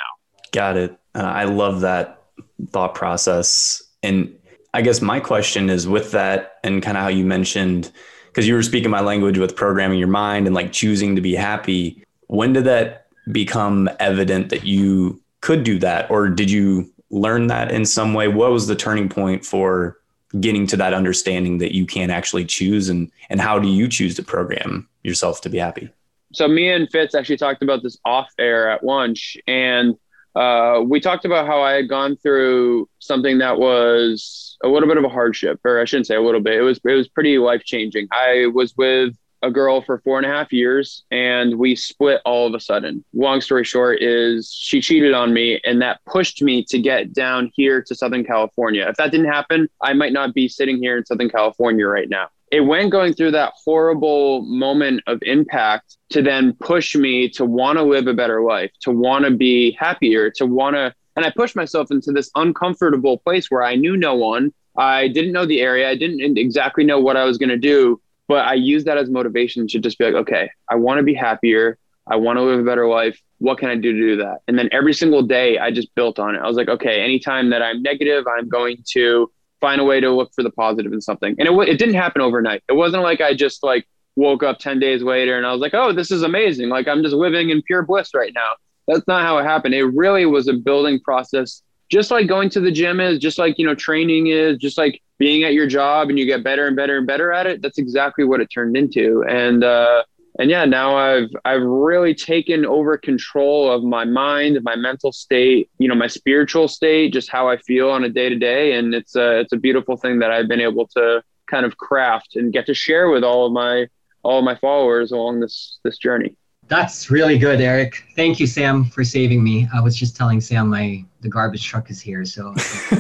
Got 0.54 0.78
it. 0.78 0.98
Uh, 1.14 1.24
I 1.24 1.44
love 1.44 1.82
that 1.82 2.24
thought 2.70 2.96
process. 2.96 3.84
And 4.04 4.34
I 4.74 4.82
guess 4.82 5.02
my 5.02 5.20
question 5.20 5.70
is 5.70 5.88
with 5.88 6.12
that 6.12 6.60
and 6.64 6.82
kind 6.82 6.98
of 6.98 7.04
how 7.04 7.10
you 7.10 7.26
mentioned 7.26 7.92
because 8.38 8.48
you 8.48 8.54
were 8.54 8.62
speaking 8.62 8.92
my 8.92 9.02
language 9.02 9.40
with 9.40 9.56
programming 9.56 9.98
your 9.98 10.08
mind 10.08 10.46
and 10.46 10.54
like 10.54 10.72
choosing 10.72 11.16
to 11.16 11.22
be 11.22 11.34
happy. 11.34 12.04
When 12.28 12.54
did 12.54 12.66
that 12.66 13.08
become 13.32 13.90
evident 14.00 14.50
that 14.50 14.64
you 14.64 15.20
could 15.42 15.64
do 15.64 15.80
that? 15.80 16.12
Or 16.12 16.30
did 16.30 16.52
you 16.52 16.88
learn 17.10 17.48
that 17.48 17.72
in 17.72 17.84
some 17.84 18.14
way? 18.14 18.28
What 18.28 18.52
was 18.52 18.68
the 18.68 18.76
turning 18.76 19.10
point 19.10 19.44
for 19.44 19.98
getting 20.40 20.68
to 20.68 20.78
that 20.78 20.94
understanding 20.94 21.58
that 21.58 21.74
you 21.74 21.88
can 21.88 22.12
actually 22.12 22.46
choose 22.46 22.90
and 22.90 23.12
and 23.32 23.42
how 23.42 23.58
do 23.58 23.68
you 23.68 23.88
choose 23.88 24.14
to 24.18 24.22
program 24.24 24.88
yourself 25.02 25.42
to 25.42 25.50
be 25.50 25.58
happy? 25.58 25.90
So 26.32 26.48
me 26.48 26.70
and 26.70 26.88
Fitz 26.92 27.16
actually 27.16 27.38
talked 27.38 27.64
about 27.64 27.82
this 27.82 27.98
off 28.06 28.30
air 28.38 28.70
at 28.70 28.84
lunch 28.84 29.36
and 29.48 29.98
uh, 30.38 30.82
we 30.82 31.00
talked 31.00 31.26
about 31.26 31.48
how 31.48 31.62
I 31.62 31.72
had 31.74 31.90
gone 31.90 32.16
through 32.16 32.88
something 33.00 33.40
that 33.40 33.58
was 33.58 34.56
a 34.64 34.68
little 34.68 34.88
bit 34.88 34.98
of 34.98 35.04
a 35.04 35.10
hardship, 35.10 35.60
or 35.66 35.82
I 35.82 35.86
shouldn't 35.86 36.06
say 36.06 36.16
a 36.16 36.22
little 36.22 36.42
bit. 36.42 36.54
It 36.54 36.62
was 36.62 36.80
it 36.86 36.94
was 36.94 37.08
pretty 37.08 37.40
life 37.40 37.64
changing. 37.64 38.08
I 38.12 38.46
was 38.54 38.78
with 38.78 39.16
a 39.42 39.50
girl 39.50 39.82
for 39.82 39.98
four 40.00 40.18
and 40.18 40.28
a 40.28 40.30
half 40.30 40.54
years, 40.54 41.04
and 41.10 41.58
we 41.58 41.76
split 41.76 42.22
all 42.24 42.46
of 42.46 42.54
a 42.54 42.60
sudden. 42.60 43.04
Long 43.14 43.42
story 43.42 43.64
short 43.64 44.02
is 44.02 44.54
she 44.54 44.80
cheated 44.80 45.16
on 45.16 45.34
me, 45.34 45.60
and 45.66 45.82
that 45.82 46.02
pushed 46.06 46.44
me 46.44 46.64
to 46.66 46.80
get 46.80 47.14
down 47.14 47.52
here 47.56 47.82
to 47.82 47.96
Southern 47.96 48.24
California. 48.24 48.86
If 48.88 48.98
that 48.98 49.10
didn't 49.10 49.32
happen, 49.32 49.68
I 49.82 49.94
might 49.94 50.14
not 50.14 50.36
be 50.36 50.48
sitting 50.48 50.78
here 50.78 50.98
in 50.98 51.06
Southern 51.06 51.32
California 51.32 51.88
right 51.88 52.10
now 52.10 52.30
it 52.52 52.62
went 52.62 52.92
going 52.92 53.14
through 53.14 53.32
that 53.32 53.54
horrible 53.64 54.42
moment 54.44 55.02
of 55.08 55.20
impact 55.24 55.98
to 56.10 56.22
then 56.22 56.54
push 56.54 56.96
me 56.96 57.30
to 57.30 57.46
want 57.46 57.78
to 57.78 57.84
live 57.84 58.08
a 58.08 58.14
better 58.14 58.42
life, 58.42 58.72
to 58.82 58.92
want 58.92 59.26
to 59.26 59.32
be 59.32 59.72
happier, 59.72 60.32
to 60.32 60.46
want 60.46 60.76
to. 60.76 60.94
And 61.16 61.26
I 61.26 61.32
pushed 61.32 61.56
myself 61.56 61.92
into 61.92 62.12
this 62.12 62.30
uncomfortable 62.36 63.18
place 63.18 63.52
where 63.52 63.64
I 63.64 63.76
knew 63.76 63.98
no 63.98 64.16
one. 64.16 64.54
I 64.78 65.08
didn't 65.08 65.34
know 65.34 65.46
the 65.46 65.62
area. 65.62 65.90
I 65.90 65.96
didn't 65.96 66.38
exactly 66.38 66.84
know 66.84 67.00
what 67.00 67.18
I 67.18 67.26
was 67.26 67.38
going 67.38 67.50
to 67.50 67.58
do, 67.58 68.00
but 68.28 68.46
I 68.46 68.54
used 68.54 68.86
that 68.86 68.98
as 68.98 69.10
motivation 69.10 69.68
to 69.68 69.80
just 69.80 69.98
be 69.98 70.06
like, 70.06 70.14
okay, 70.14 70.50
I 70.70 70.76
want 70.76 71.00
to 71.00 71.04
be 71.04 71.16
happier. 71.16 71.78
I 72.10 72.16
want 72.16 72.38
to 72.38 72.44
live 72.44 72.60
a 72.60 72.64
better 72.64 72.88
life. 72.88 73.20
What 73.40 73.58
can 73.58 73.70
I 73.70 73.76
do 73.76 73.92
to 73.92 74.00
do 74.00 74.16
that? 74.18 74.38
And 74.48 74.58
then 74.58 74.70
every 74.72 74.94
single 74.94 75.24
day, 75.24 75.58
I 75.58 75.72
just 75.72 75.94
built 75.96 76.20
on 76.20 76.36
it. 76.36 76.40
I 76.40 76.48
was 76.48 76.56
like, 76.56 76.70
okay, 76.70 77.02
anytime 77.02 77.50
that 77.50 77.62
I'm 77.62 77.82
negative, 77.82 78.26
I'm 78.28 78.48
going 78.48 78.78
to 78.92 79.30
find 79.60 79.82
a 79.82 79.84
way 79.84 80.00
to 80.00 80.12
look 80.12 80.32
for 80.34 80.44
the 80.44 80.52
positive 80.52 80.94
in 80.94 81.02
something. 81.02 81.36
And 81.40 81.48
it, 81.48 81.70
it 81.70 81.78
didn't 81.78 81.96
happen 81.96 82.22
overnight. 82.22 82.64
It 82.70 82.74
wasn't 82.74 83.04
like 83.04 83.22
I 83.22 83.34
just 83.34 83.64
like 83.64 83.88
woke 84.16 84.44
up 84.44 84.60
10 84.60 84.80
days 84.80 85.02
later 85.02 85.38
and 85.38 85.46
I 85.46 85.52
was 85.52 85.62
like, 85.62 85.74
oh, 85.74 85.94
this 85.94 86.12
is 86.12 86.24
amazing. 86.24 86.70
Like 86.70 86.88
I'm 86.88 87.04
just 87.04 87.16
living 87.16 87.50
in 87.50 87.62
pure 87.62 87.84
bliss 87.84 88.14
right 88.14 88.34
now. 88.34 88.52
That's 88.88 89.08
not 89.08 89.24
how 89.24 89.38
it 89.38 89.44
happened. 89.44 89.74
It 89.74 89.86
really 89.86 90.26
was 90.26 90.48
a 90.48 90.54
building 90.54 91.00
process, 91.00 91.62
just 91.90 92.10
like 92.10 92.28
going 92.28 92.50
to 92.52 92.60
the 92.60 92.72
gym 92.72 93.00
is, 93.00 93.20
just 93.20 93.38
like, 93.38 93.60
you 93.60 93.66
know, 93.66 93.76
training 93.76 94.28
is, 94.28 94.58
just 94.58 94.78
like 94.78 95.02
being 95.18 95.44
at 95.44 95.54
your 95.54 95.68
job 95.68 96.10
and 96.10 96.18
you 96.18 96.26
get 96.26 96.44
better 96.44 96.68
and 96.68 96.76
better 96.76 96.98
and 96.98 97.06
better 97.06 97.34
at 97.34 97.48
it. 97.48 97.62
That's 97.62 97.78
exactly 97.78 98.24
what 98.24 98.40
it 98.40 98.48
turned 98.48 98.78
into. 98.78 99.24
And, 99.28 99.64
uh, 99.64 100.04
and 100.40 100.50
yeah, 100.50 100.66
now 100.66 100.96
I've 100.96 101.30
I've 101.46 101.64
really 101.64 102.14
taken 102.14 102.66
over 102.66 102.98
control 102.98 103.72
of 103.72 103.84
my 103.84 104.06
mind, 104.06 104.60
my 104.64 104.76
mental 104.76 105.12
state, 105.12 105.70
you 105.80 105.88
know, 105.88 105.96
my 105.96 106.08
spiritual 106.08 106.68
state, 106.68 107.14
just 107.14 107.30
how 107.30 107.50
I 107.50 107.58
feel 107.58 107.90
on 107.90 108.04
a 108.04 108.10
day 108.10 108.30
to 108.30 108.36
day, 108.36 108.74
and 108.74 108.94
it's 108.94 109.16
a 109.16 109.40
it's 109.40 109.54
a 109.54 109.58
beautiful 109.58 109.98
thing 109.98 110.20
that 110.20 110.32
I've 110.32 110.48
been 110.48 110.62
able 110.62 110.88
to 110.90 111.24
kind 111.50 111.66
of 111.66 111.78
craft 111.78 112.36
and 112.36 112.54
get 112.54 112.66
to 112.68 112.74
share 112.74 113.10
with 113.10 113.24
all 113.24 113.48
of 113.48 113.54
my 113.54 113.88
all 114.24 114.40
of 114.40 114.46
my 114.46 114.56
followers 114.56 115.12
along 115.12 115.40
this 115.40 115.80
this 115.84 115.98
journey. 115.98 116.36
That's 116.68 117.10
really 117.10 117.38
good, 117.38 117.62
Eric. 117.62 118.04
Thank 118.16 118.42
you, 118.42 118.48
Sam, 118.48 118.84
for 118.84 119.06
saving 119.06 119.42
me. 119.42 119.70
I 119.74 119.80
was 119.80 119.96
just 119.96 120.18
telling 120.18 120.42
Sam 120.42 120.70
my 120.70 121.06
the 121.22 121.30
garbage 121.30 121.66
truck 121.66 121.90
is 121.90 122.02
here, 122.02 122.26
so 122.26 122.50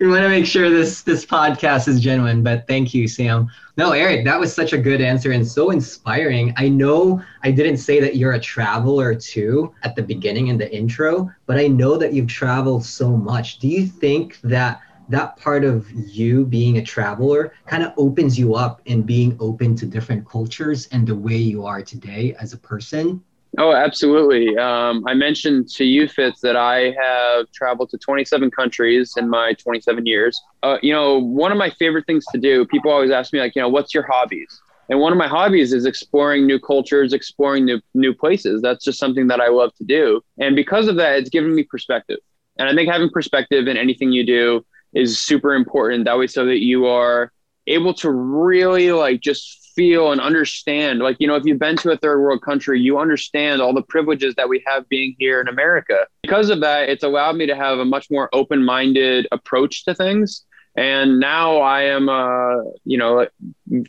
we 0.00 0.08
want 0.08 0.22
to 0.22 0.28
make 0.28 0.44
sure 0.44 0.68
this 0.70 1.02
this 1.02 1.24
podcast 1.24 1.86
is 1.86 2.00
genuine. 2.00 2.42
But 2.42 2.66
thank 2.66 2.92
you, 2.92 3.06
Sam. 3.06 3.48
No, 3.76 3.92
Eric, 3.92 4.24
that 4.24 4.38
was 4.38 4.52
such 4.52 4.72
a 4.72 4.78
good 4.78 5.00
answer 5.00 5.30
and 5.30 5.46
so 5.46 5.70
inspiring. 5.70 6.52
I 6.56 6.68
know 6.68 7.22
I 7.44 7.52
didn't 7.52 7.76
say 7.78 8.00
that 8.00 8.16
you're 8.16 8.32
a 8.32 8.40
traveler 8.40 9.14
too 9.14 9.72
at 9.84 9.94
the 9.94 10.02
beginning 10.02 10.48
in 10.48 10.58
the 10.58 10.70
intro, 10.74 11.30
but 11.46 11.58
I 11.58 11.68
know 11.68 11.96
that 11.96 12.12
you've 12.12 12.26
traveled 12.28 12.84
so 12.84 13.16
much. 13.16 13.60
Do 13.60 13.68
you 13.68 13.86
think 13.86 14.40
that 14.42 14.80
that 15.08 15.36
part 15.36 15.64
of 15.64 15.90
you 15.90 16.44
being 16.46 16.78
a 16.78 16.82
traveler 16.82 17.52
kind 17.66 17.82
of 17.82 17.92
opens 17.96 18.38
you 18.38 18.54
up 18.54 18.80
and 18.86 19.04
being 19.04 19.36
open 19.40 19.74
to 19.76 19.86
different 19.86 20.26
cultures 20.28 20.88
and 20.92 21.06
the 21.06 21.16
way 21.16 21.36
you 21.36 21.64
are 21.64 21.82
today 21.82 22.34
as 22.40 22.52
a 22.52 22.58
person? 22.58 23.22
Oh, 23.58 23.74
absolutely. 23.74 24.56
Um, 24.56 25.04
I 25.06 25.12
mentioned 25.12 25.68
to 25.72 25.84
you, 25.84 26.08
Fitz, 26.08 26.40
that 26.40 26.56
I 26.56 26.94
have 26.98 27.50
traveled 27.52 27.90
to 27.90 27.98
27 27.98 28.50
countries 28.50 29.14
in 29.18 29.28
my 29.28 29.52
27 29.54 30.06
years. 30.06 30.40
Uh, 30.62 30.78
you 30.80 30.92
know, 30.92 31.18
one 31.18 31.52
of 31.52 31.58
my 31.58 31.68
favorite 31.78 32.06
things 32.06 32.24
to 32.32 32.38
do, 32.38 32.64
people 32.66 32.90
always 32.90 33.10
ask 33.10 33.32
me, 33.32 33.40
like, 33.40 33.54
you 33.54 33.60
know, 33.60 33.68
what's 33.68 33.92
your 33.92 34.06
hobbies? 34.10 34.62
And 34.88 35.00
one 35.00 35.12
of 35.12 35.18
my 35.18 35.28
hobbies 35.28 35.72
is 35.74 35.84
exploring 35.84 36.46
new 36.46 36.58
cultures, 36.58 37.12
exploring 37.12 37.66
new, 37.66 37.80
new 37.94 38.14
places. 38.14 38.62
That's 38.62 38.84
just 38.84 38.98
something 38.98 39.26
that 39.28 39.40
I 39.40 39.48
love 39.48 39.74
to 39.76 39.84
do. 39.84 40.22
And 40.38 40.56
because 40.56 40.88
of 40.88 40.96
that, 40.96 41.16
it's 41.16 41.30
given 41.30 41.54
me 41.54 41.62
perspective. 41.62 42.18
And 42.58 42.68
I 42.68 42.74
think 42.74 42.90
having 42.90 43.10
perspective 43.10 43.68
in 43.68 43.76
anything 43.76 44.12
you 44.12 44.24
do 44.24 44.64
is 44.92 45.18
super 45.18 45.54
important. 45.54 46.04
That 46.04 46.18
way, 46.18 46.26
so 46.26 46.46
that 46.46 46.60
you 46.60 46.86
are 46.86 47.32
able 47.66 47.94
to 47.94 48.10
really 48.10 48.92
like 48.92 49.20
just 49.20 49.72
feel 49.74 50.12
and 50.12 50.20
understand. 50.20 51.00
Like, 51.00 51.16
you 51.18 51.26
know, 51.26 51.34
if 51.34 51.44
you've 51.44 51.58
been 51.58 51.76
to 51.78 51.92
a 51.92 51.96
third 51.96 52.20
world 52.20 52.42
country, 52.42 52.80
you 52.80 52.98
understand 52.98 53.62
all 53.62 53.72
the 53.72 53.82
privileges 53.82 54.34
that 54.34 54.48
we 54.48 54.62
have 54.66 54.88
being 54.88 55.16
here 55.18 55.40
in 55.40 55.48
America. 55.48 56.06
Because 56.22 56.50
of 56.50 56.60
that, 56.60 56.88
it's 56.88 57.04
allowed 57.04 57.36
me 57.36 57.46
to 57.46 57.56
have 57.56 57.78
a 57.78 57.84
much 57.84 58.10
more 58.10 58.28
open 58.32 58.62
minded 58.64 59.26
approach 59.32 59.84
to 59.84 59.94
things. 59.94 60.44
And 60.76 61.20
now 61.20 61.58
I 61.58 61.82
am, 61.82 62.08
uh, 62.08 62.62
you 62.84 62.98
know, 62.98 63.26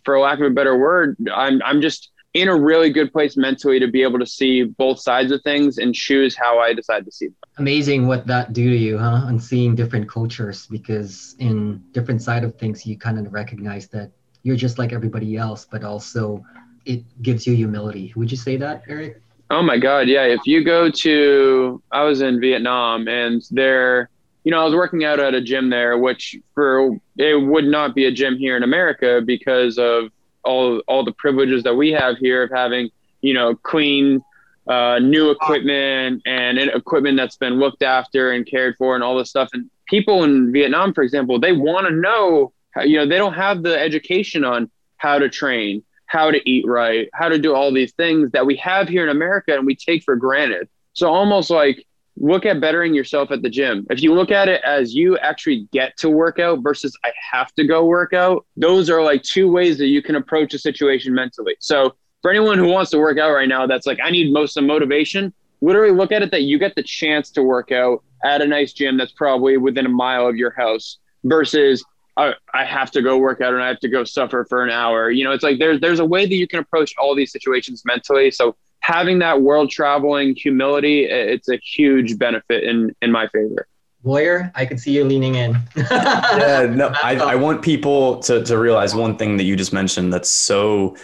for 0.04 0.20
lack 0.20 0.40
of 0.40 0.46
a 0.46 0.50
better 0.50 0.78
word, 0.78 1.18
I'm, 1.34 1.62
I'm 1.64 1.82
just 1.82 2.12
in 2.34 2.48
a 2.48 2.56
really 2.56 2.90
good 2.90 3.12
place 3.12 3.38
mentally 3.38 3.80
to 3.80 3.88
be 3.88 4.02
able 4.02 4.18
to 4.18 4.25
see 4.25 4.63
both 4.63 5.00
sides 5.00 5.32
of 5.32 5.42
things 5.44 5.78
and 5.78 5.94
choose 5.94 6.36
how 6.36 6.60
I 6.60 6.74
decide 6.74 7.06
to 7.06 7.12
see 7.12 7.28
them. 7.28 7.36
Amazing 7.58 8.08
what 8.08 8.25
that 8.28 8.54
do 8.54 8.70
to 8.70 8.75
you, 8.75 8.98
huh? 8.98 9.25
And 9.28 9.42
seeing 9.42 9.75
different 9.75 10.10
cultures 10.10 10.66
because 10.68 11.36
in 11.40 11.84
different 11.92 12.22
side 12.24 12.44
of 12.44 12.56
things 12.56 12.86
you 12.86 12.98
kind 12.98 13.20
of 13.20 13.32
recognize 13.32 13.88
that 13.90 14.12
you're 14.42 14.56
just 14.56 14.80
like 14.80 14.94
everybody 14.94 15.38
else, 15.38 15.66
but 15.70 15.84
also 15.84 16.44
it 16.86 17.04
gives 17.22 17.46
you 17.46 17.56
humility. 17.56 18.12
Would 18.16 18.32
you 18.32 18.38
say 18.38 18.58
that, 18.58 18.84
Eric? 18.90 19.22
Oh 19.52 19.62
my 19.62 19.78
God, 19.78 20.08
yeah. 20.08 20.24
If 20.24 20.42
you 20.46 20.63
go 20.63 20.90
to, 20.90 21.82
I 21.92 22.04
was 22.04 22.22
in 22.22 22.42
Vietnam 22.42 23.08
and 23.08 23.44
there, 23.52 24.10
you 24.44 24.52
know, 24.52 24.60
I 24.60 24.66
was 24.66 24.74
working 24.74 25.06
out 25.06 25.20
at 25.20 25.36
a 25.36 25.42
gym 25.42 25.70
there, 25.70 25.98
which 26.00 26.36
for 26.56 26.98
it 27.18 27.36
would 27.36 27.66
not 27.66 27.94
be 27.94 28.06
a 28.06 28.12
gym 28.12 28.38
here 28.38 28.58
in 28.58 28.63
America 28.63 29.22
because 29.24 29.78
of 29.78 30.10
all 30.44 30.80
all 30.88 31.04
the 31.04 31.14
privileges 31.14 31.64
that 31.64 31.76
we 31.76 31.92
have 31.92 32.18
here 32.18 32.44
of 32.44 32.52
having 32.52 32.90
you 33.22 33.34
know 33.34 33.56
clean 33.56 34.24
uh, 34.68 34.98
new 35.00 35.30
equipment 35.30 36.22
and 36.26 36.58
equipment 36.58 37.18
that's 37.18 37.36
been 37.36 37.60
looked 37.60 37.84
after 37.84 38.32
and 38.32 38.46
cared 38.46 38.78
for 38.78 38.96
and 38.96 39.04
all 39.04 39.18
this 39.18 39.30
stuff. 39.30 39.50
And 39.54 39.70
people 39.86 40.24
in 40.24 40.52
vietnam 40.52 40.94
for 40.94 41.04
example 41.04 41.40
they 41.40 41.52
want 41.52 41.86
to 41.88 41.94
know 41.94 42.54
you 42.84 42.98
know 42.98 43.06
they 43.06 43.18
don't 43.18 43.34
have 43.34 43.64
the 43.64 43.78
education 43.78 44.44
on 44.44 44.70
how 44.98 45.20
to 45.20 45.30
train 45.30 45.84
how 46.06 46.32
to 46.32 46.50
eat 46.50 46.66
right 46.66 47.10
how 47.14 47.28
to 47.30 47.38
do 47.38 47.54
all 47.54 47.72
these 47.74 47.92
things 47.94 48.32
that 48.32 48.46
we 48.46 48.56
have 48.56 48.88
here 48.88 49.04
in 49.04 49.10
america 49.10 49.54
and 49.54 49.66
we 49.66 49.76
take 49.76 50.04
for 50.04 50.16
granted. 50.16 50.68
So 50.94 51.10
almost 51.10 51.50
like 51.50 51.86
look 52.17 52.46
at 52.46 52.62
bettering 52.62 52.93
yourself 52.93 53.32
at 53.32 53.41
the 53.41 53.50
gym. 53.50 53.86
If 53.89 54.01
you 54.01 54.13
look 54.13 54.32
at 54.32 54.48
it 54.48 54.62
as 54.63 54.93
you 54.93 55.17
actually 55.17 55.67
get 55.72 55.98
to 55.98 56.10
work 56.10 56.39
out 56.39 56.62
versus 56.62 56.98
I 57.03 57.12
have 57.32 57.53
to 57.55 57.65
go 57.65 57.86
work 57.86 58.13
out, 58.13 58.46
those 58.55 58.89
are 58.89 59.01
like 59.01 59.24
two 59.24 59.51
ways 59.51 59.77
that 59.79 59.88
you 59.88 60.01
can 60.01 60.15
approach 60.15 60.53
a 60.53 60.60
situation 60.60 61.13
mentally. 61.13 61.55
So 61.60 61.96
for 62.22 62.32
anyone 62.32 62.58
who 62.58 62.67
wants 62.67 62.91
to 62.91 63.00
work 63.00 63.17
out 63.17 63.34
right 63.34 63.50
now, 63.50 63.67
that's 63.67 63.88
like, 63.88 64.00
I 64.03 64.12
need 64.12 64.32
most 64.32 64.58
of 64.58 64.63
motivation. 64.63 65.34
Literally 65.62 65.93
look 65.93 66.12
at 66.12 66.22
it 66.22 66.32
that 66.32 66.43
you 66.43 66.60
get 66.60 66.75
the 66.75 66.84
chance 66.84 67.32
to 67.32 67.43
work 67.43 67.72
out 67.72 68.03
at 68.24 68.41
a 68.41 68.48
nice 68.48 68.74
gym 68.74 68.98
that's 68.98 69.12
probably 69.12 69.58
within 69.58 69.86
a 69.86 69.89
mile 69.89 70.27
of 70.27 70.36
your 70.36 70.51
house 70.51 71.00
versus 71.24 71.84
I, 72.15 72.34
I 72.53 72.63
have 72.63 72.91
to 72.91 73.01
go 73.01 73.17
work 73.17 73.41
out 73.41 73.53
and 73.53 73.63
I 73.63 73.67
have 73.67 73.79
to 73.79 73.89
go 73.89 74.03
suffer 74.03 74.46
for 74.48 74.63
an 74.63 74.70
hour. 74.70 75.10
You 75.10 75.24
know, 75.24 75.32
it's 75.32 75.43
like 75.43 75.58
there's 75.58 75.79
there's 75.79 76.00
a 76.00 76.05
way 76.05 76.25
that 76.25 76.36
you 76.36 76.48
can 76.48 76.60
approach 76.60 76.93
all 76.98 77.15
these 77.15 77.32
situations 77.32 77.84
mentally. 77.86 78.29
So 78.29 78.55
having 78.84 79.20
that 79.20 79.42
world 79.42 79.72
traveling 79.72 80.36
humility, 80.36 81.06
it's 81.06 81.50
a 81.50 81.58
huge 81.58 82.20
benefit 82.20 82.63
in 82.63 82.96
in 83.02 83.12
my 83.12 83.28
favor. 83.30 83.66
Boyer, 84.04 84.52
I 84.54 84.66
could 84.66 84.82
see 84.82 84.92
you 84.92 85.06
leaning 85.06 85.36
in. 85.36 85.58
yeah, 85.78 86.70
no, 86.70 86.94
I, 87.02 87.16
I 87.16 87.36
want 87.36 87.62
people 87.62 88.20
to, 88.20 88.44
to 88.44 88.58
realize 88.58 88.94
one 88.94 89.16
thing 89.16 89.38
that 89.38 89.46
you 89.46 89.56
just 89.56 89.72
mentioned 89.72 90.12
that's 90.12 90.30
so 90.30 90.98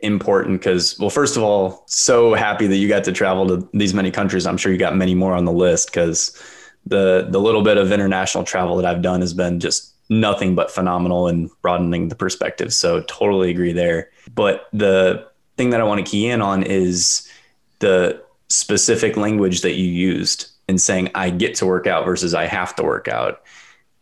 important 0.00 0.60
because, 0.60 0.98
well, 0.98 1.08
first 1.08 1.38
of 1.38 1.42
all, 1.42 1.84
so 1.86 2.34
happy 2.34 2.66
that 2.66 2.76
you 2.76 2.86
got 2.86 3.02
to 3.04 3.12
travel 3.12 3.46
to 3.46 3.66
these 3.72 3.94
many 3.94 4.10
countries. 4.10 4.46
I'm 4.46 4.58
sure 4.58 4.70
you 4.70 4.76
got 4.76 4.94
many 4.94 5.14
more 5.14 5.32
on 5.32 5.46
the 5.46 5.52
list 5.52 5.88
because 5.88 6.38
the 6.84 7.26
the 7.30 7.40
little 7.40 7.62
bit 7.62 7.78
of 7.78 7.90
international 7.90 8.44
travel 8.44 8.76
that 8.76 8.84
I've 8.84 9.00
done 9.00 9.22
has 9.22 9.32
been 9.32 9.58
just 9.58 9.94
nothing 10.10 10.54
but 10.54 10.70
phenomenal 10.70 11.28
and 11.28 11.48
broadening 11.62 12.08
the 12.08 12.14
perspective. 12.14 12.74
So 12.74 13.00
totally 13.04 13.50
agree 13.50 13.72
there. 13.72 14.10
But 14.34 14.68
the 14.74 15.26
thing 15.56 15.70
that 15.70 15.80
I 15.80 15.84
want 15.84 16.04
to 16.04 16.10
key 16.10 16.28
in 16.28 16.42
on 16.42 16.62
is 16.62 17.28
the 17.78 18.22
specific 18.48 19.16
language 19.16 19.62
that 19.62 19.74
you 19.74 19.86
used 19.86 20.50
in 20.68 20.78
saying 20.78 21.10
I 21.14 21.30
get 21.30 21.54
to 21.56 21.66
work 21.66 21.86
out 21.86 22.04
versus 22.04 22.34
I 22.34 22.46
have 22.46 22.74
to 22.76 22.82
work 22.82 23.08
out. 23.08 23.42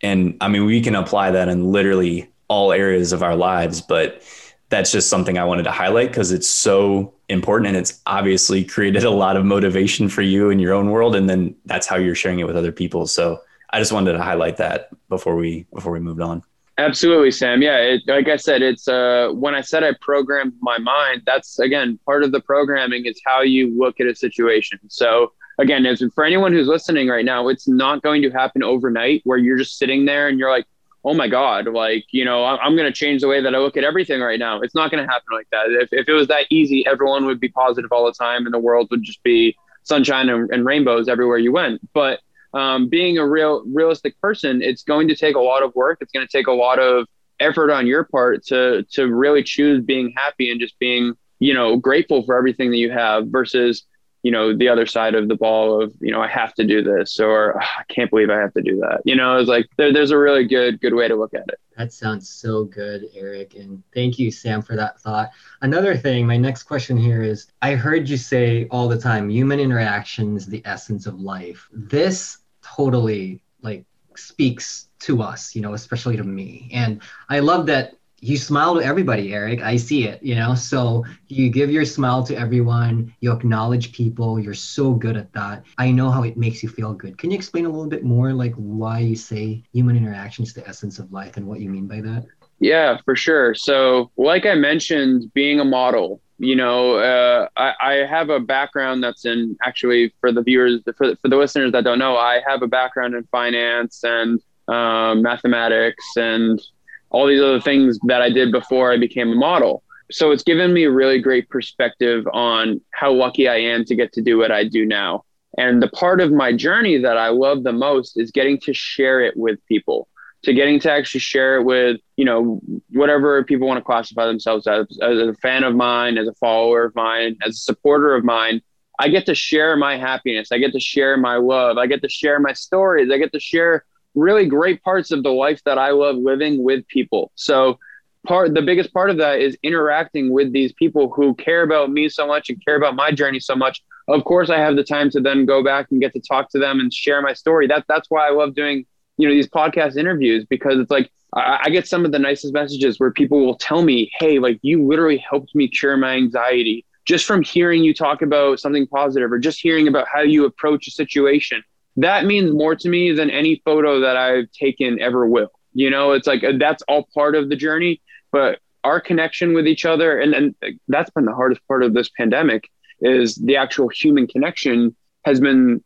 And 0.03 0.37
I 0.41 0.49
mean, 0.49 0.65
we 0.65 0.81
can 0.81 0.95
apply 0.95 1.31
that 1.33 1.49
in 1.49 1.73
literally 1.73 2.31
all 2.49 2.73
areas 2.73 3.13
of 3.13 3.23
our 3.23 3.37
lives, 3.37 3.81
but 3.81 4.23
that's 4.69 4.91
just 4.91 5.11
something 5.11 5.39
I 5.39 5.45
wanted 5.45 5.65
to 5.65 5.71
highlight 5.71 6.09
because 6.09 6.33
it's 6.33 6.49
so 6.49 7.13
important 7.29 7.69
and 7.69 7.77
it's 7.77 8.01
obviously 8.07 8.65
created 8.65 9.05
a 9.05 9.11
lot 9.11 9.37
of 9.37 9.45
motivation 9.45 10.09
for 10.09 10.23
you 10.23 10.51
in 10.51 10.59
your 10.59 10.73
own 10.73 10.91
world. 10.91 11.15
And 11.15 11.29
then 11.29 11.55
that's 11.67 11.87
how 11.87 11.97
you're 11.97 12.15
sharing 12.15 12.39
it 12.39 12.47
with 12.47 12.57
other 12.57 12.73
people. 12.73 13.07
So 13.07 13.41
I 13.71 13.79
just 13.79 13.93
wanted 13.93 14.13
to 14.13 14.23
highlight 14.23 14.57
that 14.59 14.89
before 15.09 15.37
we 15.37 15.67
before 15.75 15.93
we 15.93 16.01
moved 16.01 16.21
on. 16.21 16.43
Absolutely, 16.83 17.31
Sam. 17.31 17.63
Yeah, 17.63 17.77
it, 17.77 18.03
like 18.09 18.29
I 18.29 18.35
said, 18.35 18.61
it's 18.61 18.89
uh, 18.89 19.31
when 19.35 19.55
I 19.55 19.61
said 19.61 19.85
I 19.85 19.93
programmed 20.01 20.55
my 20.61 20.79
mind. 20.79 21.23
That's 21.25 21.61
again 21.61 21.97
part 22.07 22.25
of 22.25 22.33
the 22.33 22.41
programming 22.41 23.07
is 23.07 23.21
how 23.25 23.43
you 23.43 23.73
look 23.79 24.01
at 24.01 24.09
a 24.09 24.17
situation. 24.17 24.81
So 24.89 25.33
again, 25.61 25.87
as 25.87 26.03
for 26.13 26.25
anyone 26.25 26.53
who's 26.53 26.67
listening 26.67 27.07
right 27.07 27.25
now, 27.25 27.47
it's 27.47 27.69
not 27.69 28.03
going 28.03 28.21
to 28.23 28.31
happen 28.31 28.65
overnight 28.65 29.21
where 29.23 29.39
you're 29.39 29.59
just 29.59 29.79
sitting 29.79 30.07
there 30.07 30.27
and 30.27 30.41
you're 30.41 30.51
like, 30.51 30.67
oh 31.05 31.15
my 31.15 31.29
god, 31.29 31.69
like 31.69 32.05
you 32.11 32.25
know, 32.25 32.45
I'm 32.45 32.75
going 32.75 32.93
to 32.93 32.93
change 32.93 33.21
the 33.21 33.29
way 33.29 33.41
that 33.41 33.55
I 33.55 33.59
look 33.59 33.77
at 33.77 33.85
everything 33.85 34.21
right 34.21 34.41
now. 34.41 34.61
It's 34.61 34.75
not 34.75 34.91
going 34.91 35.07
to 35.07 35.09
happen 35.11 35.29
like 35.33 35.47
that. 35.53 35.67
If 35.69 35.89
if 35.93 36.09
it 36.09 36.13
was 36.13 36.27
that 36.29 36.47
easy, 36.51 36.85
everyone 36.87 37.27
would 37.27 37.39
be 37.39 37.49
positive 37.49 37.93
all 37.93 38.07
the 38.07 38.13
time, 38.13 38.45
and 38.45 38.53
the 38.53 38.59
world 38.59 38.89
would 38.91 39.05
just 39.05 39.23
be 39.23 39.57
sunshine 39.85 40.29
and, 40.29 40.51
and 40.51 40.67
rainbows 40.67 41.07
everywhere 41.07 41.39
you 41.39 41.53
went. 41.53 41.81
But 41.93 42.19
um, 42.55 42.89
being 42.89 43.19
a 43.19 43.27
real 43.27 43.65
realistic 43.67 44.21
person, 44.21 44.63
it's 44.63 44.83
going 44.83 45.09
to 45.09 45.17
take 45.17 45.37
a 45.37 45.41
lot 45.41 45.63
of 45.63 45.75
work. 45.75 45.99
It's 46.01 46.13
going 46.13 46.27
to 46.27 46.31
take 46.31 46.47
a 46.47 46.53
lot 46.53 46.79
of 46.79 47.07
effort 47.41 47.71
on 47.71 47.87
your 47.87 48.05
part 48.05 48.45
to 48.47 48.85
to 48.93 49.13
really 49.13 49.43
choose 49.43 49.83
being 49.83 50.13
happy 50.17 50.51
and 50.51 50.61
just 50.61 50.79
being 50.79 51.15
you 51.39 51.55
know 51.55 51.77
grateful 51.77 52.23
for 52.25 52.37
everything 52.37 52.71
that 52.71 52.77
you 52.77 52.91
have 52.91 53.27
versus 53.29 53.85
you 54.23 54.31
know 54.31 54.57
the 54.57 54.69
other 54.69 54.87
side 54.87 55.15
of 55.15 55.29
the 55.29 55.35
ball 55.35 55.83
of 55.83 55.93
you 56.01 56.13
know 56.13 56.23
I 56.23 56.29
have 56.29 56.55
to 56.55 56.65
do 56.65 56.83
this 56.83 57.19
or 57.19 57.57
oh, 57.57 57.67
I 57.79 57.83
can't 57.89 58.11
believe 58.11 58.31
I 58.31 58.39
have 58.39 58.55
to 58.55 58.63
do 58.63 58.77
that. 58.81 59.01
You 59.05 59.17
know, 59.17 59.39
it's 59.39 59.49
like 59.49 59.69
there, 59.77 59.93
there's 59.93 60.13
a 60.13 60.19
really 60.19 60.45
good 60.45 60.81
good 60.81 60.95
way 60.95 61.09
to 61.09 61.17
look 61.17 61.35
at 61.35 61.49
it. 61.49 61.59
That 61.77 61.93
sounds 61.93 62.29
so 62.29 62.65
good, 62.65 63.07
Eric, 63.15 63.55
and 63.55 63.83
thank 63.95 64.19
you, 64.19 64.31
Sam, 64.31 64.61
for 64.61 64.77
that 64.77 65.01
thought. 65.01 65.31
Another 65.63 65.97
thing, 65.97 66.27
my 66.27 66.37
next 66.37 66.65
question 66.65 66.97
here 66.97 67.23
is: 67.23 67.47
I 67.63 67.75
heard 67.75 68.09
you 68.09 68.17
say 68.17 68.69
all 68.71 68.89
the 68.89 68.99
time, 68.99 69.31
human 69.31 69.59
interaction 69.59 70.37
is 70.37 70.47
the 70.47 70.63
essence 70.65 71.07
of 71.07 71.19
life. 71.19 71.69
This 71.73 72.39
totally 72.77 73.43
like 73.63 73.85
speaks 74.17 74.89
to 75.01 75.23
us, 75.23 75.55
you 75.55 75.63
know, 75.63 75.75
especially 75.75 76.17
to 76.17 76.25
me. 76.25 76.71
And 76.73 77.03
I 77.29 77.41
love 77.41 77.67
that 77.67 77.95
you 78.21 78.37
smile 78.37 78.77
to 78.77 78.85
everybody, 78.85 79.35
Eric. 79.35 79.63
I 79.63 79.77
see 79.77 80.07
it, 80.07 80.23
you 80.23 80.37
know. 80.37 80.55
So 80.55 81.05
you 81.27 81.51
give 81.51 81.71
your 81.71 81.85
smile 81.85 82.23
to 82.25 82.37
everyone, 82.37 83.13
you 83.21 83.33
acknowledge 83.33 83.93
people, 83.93 84.39
you're 84.39 84.55
so 84.55 84.95
good 84.95 85.17
at 85.17 85.33
that. 85.33 85.65
I 85.77 85.91
know 85.91 86.09
how 86.09 86.23
it 86.23 86.37
makes 86.37 86.63
you 86.63 86.69
feel 86.69 86.95
good. 86.95 87.19
Can 87.19 87.33
you 87.33 87.37
explain 87.37 87.67
a 87.67 87.69
little 87.69 87.89
bit 87.89 88.05
more 88.05 88.33
like 88.33 88.55
why 88.55 89.01
you 89.01 89.17
say 89.17 89.65
human 89.73 89.97
interaction 89.97 90.45
is 90.45 90.53
the 90.53 90.67
essence 90.69 91.01
of 91.01 91.13
life 91.13 91.37
and 91.37 91.47
what 91.47 91.61
you 91.61 91.69
mean 91.69 91.89
by 91.89 92.01
that? 92.01 92.27
Yeah, 92.63 92.99
for 93.05 93.17
sure. 93.17 93.57
So, 93.57 94.13
like 94.17 94.47
I 94.47 94.55
mentioned, 94.55 95.33
being 95.35 95.59
a 95.59 95.65
model, 95.65 96.21
you 96.39 96.55
know, 96.55 96.95
uh, 96.95 97.49
I, 97.57 97.73
I, 97.83 97.93
have 98.07 98.31
a 98.31 98.39
background 98.39 99.03
that's 99.03 99.25
in 99.25 99.57
actually 99.65 100.15
for 100.21 100.31
the 100.31 100.43
viewers, 100.43 100.81
for, 100.97 101.17
for 101.17 101.29
the 101.29 101.37
listeners 101.37 101.73
that 101.73 101.83
don't 101.83 101.99
know, 101.99 102.17
I 102.17 102.41
have 102.47 102.63
a 102.63 102.69
background 102.69 103.17
in 103.17 103.25
finance 103.33 104.05
and 104.05 104.41
um, 104.69 105.23
mathematics 105.23 106.05
and 106.17 106.63
all 107.11 107.27
these 107.27 107.43
other 107.43 107.61
things 107.61 107.99
that 108.07 108.23
I 108.23 108.31
did 108.31 108.53
before 108.53 108.93
I 108.93 108.97
became 108.97 109.33
a 109.33 109.35
model. 109.35 109.83
so 110.13 110.31
it's 110.31 110.45
given 110.45 110.73
me 110.73 110.85
a 110.85 110.91
really 110.91 111.21
great 111.21 111.49
perspective 111.51 112.29
on 112.33 112.81
how 112.93 113.13
lucky 113.13 113.49
I 113.49 113.57
am 113.57 113.85
to 113.87 113.97
get 113.97 114.13
to 114.13 114.23
do 114.23 114.39
what 114.39 114.53
I 114.53 114.63
do 114.63 114.87
now. 114.87 115.25
And 115.59 115.83
the 115.83 115.89
part 115.89 116.21
of 116.21 116.31
my 116.31 116.53
journey 116.53 116.97
that 116.99 117.19
I 117.19 117.31
love 117.31 117.65
the 117.65 117.73
most 117.73 118.17
is 118.17 118.31
getting 118.31 118.61
to 118.61 118.73
share 118.73 119.21
it 119.21 119.37
with 119.37 119.59
people, 119.67 120.07
to 120.45 120.53
getting 120.53 120.81
to 120.81 120.91
actually 120.91 121.21
share 121.21 121.57
it 121.57 121.65
with, 121.65 122.01
you 122.17 122.25
know, 122.25 122.61
whatever 122.91 123.45
people 123.45 123.69
want 123.69 123.79
to 123.79 123.85
classify 123.85 124.27
themselves 124.27 124.67
as, 124.67 124.87
as 125.01 125.19
a 125.19 125.35
fan 125.35 125.63
of 125.63 125.75
mine, 125.75 126.19
as 126.19 126.27
a 126.27 126.35
follower 126.35 126.85
of 126.85 126.95
mine, 126.95 127.37
as 127.47 127.55
a 127.55 127.61
supporter 127.61 128.15
of 128.15 128.25
mine. 128.25 128.61
I 128.99 129.09
get 129.09 129.27
to 129.27 129.35
share 129.35 129.77
my 129.77 129.97
happiness. 129.97 130.53
I 130.53 130.59
get 130.59 130.73
to 130.73 130.81
share 130.81 131.17
my 131.17 131.37
love. 131.37 131.79
I 131.79 131.87
get 131.87 132.03
to 132.03 132.09
share 132.09 132.39
my 132.41 132.53
stories. 132.53 133.11
I 133.13 133.19
get 133.19 133.33
to 133.33 133.41
share 133.41 133.85
really 134.15 134.47
great 134.47 134.83
parts 134.83 135.11
of 135.11 135.23
the 135.23 135.31
life 135.31 135.63
that 135.65 135.79
I 135.79 135.91
love 135.91 136.17
living 136.17 136.63
with 136.63 136.87
people. 136.89 137.33
So 137.35 137.79
part 138.27 138.55
the 138.55 138.63
biggest 138.63 138.93
part 138.93 139.11
of 139.11 139.17
that 139.19 139.41
is 139.41 139.57
interacting 139.63 140.31
with 140.31 140.53
these 140.53 140.73
people 140.73 141.11
who 141.11 141.35
care 141.37 141.63
about 141.63 141.91
me 141.91 142.09
so 142.09 142.27
much 142.27 142.51
and 142.51 142.63
care 142.65 142.77
about 142.77 142.95
my 142.95 143.11
journey 143.11 143.41
so 143.41 143.57
much. 143.57 143.83
Of 144.09 144.25
course, 144.25 144.51
I 144.51 144.59
have 144.59 144.77
the 144.77 144.85
time 144.85 145.11
to 145.11 145.21
then 145.21 145.47
go 145.47 145.63
back 145.63 145.87
and 145.91 146.01
get 146.01 146.13
to 146.15 146.21
talk 146.21 146.51
to 146.51 146.59
them 146.59 146.81
and 146.81 146.93
share 146.93 147.23
my 147.23 147.33
story. 147.33 147.67
That 147.67 147.85
that's 147.89 148.11
why 148.11 148.27
I 148.27 148.31
love 148.31 148.55
doing 148.55 148.85
you 149.17 149.29
know 149.29 149.35
these 149.35 149.49
podcast 149.49 149.97
interviews 149.97 150.45
because 150.49 150.79
it's 150.79 150.91
like 150.91 151.11
I, 151.35 151.61
I 151.65 151.71
get 151.71 151.87
some 151.87 152.05
of 152.05 152.13
the 152.13 152.19
nicest 152.19 152.53
messages 152.53 152.99
where 152.99 153.11
people 153.11 153.45
will 153.45 153.57
tell 153.57 153.83
me, 153.83 154.11
"Hey, 154.19 154.39
like 154.39 154.59
you 154.63 154.87
literally 154.87 155.19
helped 155.19 155.55
me 155.55 155.69
cure 155.69 155.97
my 155.97 156.15
anxiety." 156.15 156.85
Just 157.05 157.27
from 157.27 157.43
hearing 157.43 157.83
you 157.83 157.93
talk 157.93 158.23
about 158.23 158.61
something 158.61 158.87
positive 158.87 159.33
or 159.33 159.39
just 159.39 159.61
hearing 159.61 159.89
about 159.89 160.07
how 160.13 160.21
you 160.21 160.45
approach 160.45 160.87
a 160.87 160.93
situation 160.93 161.65
that 161.97 162.25
means 162.25 162.53
more 162.53 162.75
to 162.75 162.89
me 162.89 163.13
than 163.13 163.31
any 163.31 163.61
photo 163.65 164.01
that 164.01 164.17
I've 164.17 164.51
taken 164.53 165.01
ever 165.01 165.27
will. 165.27 165.51
You 165.75 165.91
know, 165.91 166.13
it's 166.13 166.27
like 166.27 166.45
uh, 166.45 166.53
that's 166.59 166.83
all 166.89 167.09
part 167.15 167.35
of 167.35 167.49
the 167.49 167.57
journey, 167.57 168.01
but 168.31 168.59
our 168.85 169.01
connection 169.01 169.55
with 169.55 169.67
each 169.67 169.85
other, 169.85 170.19
and, 170.19 170.35
and 170.35 170.55
that's 170.89 171.11
been 171.11 171.25
the 171.25 171.35
hardest 171.35 171.61
part 171.69 171.83
of 171.83 171.95
this 171.95 172.11
pandemic, 172.11 172.69
is 173.01 173.37
the 173.37 173.57
actual 173.57 173.89
human 173.89 174.27
connection 174.27 174.95
has 175.25 175.41
been 175.41 175.83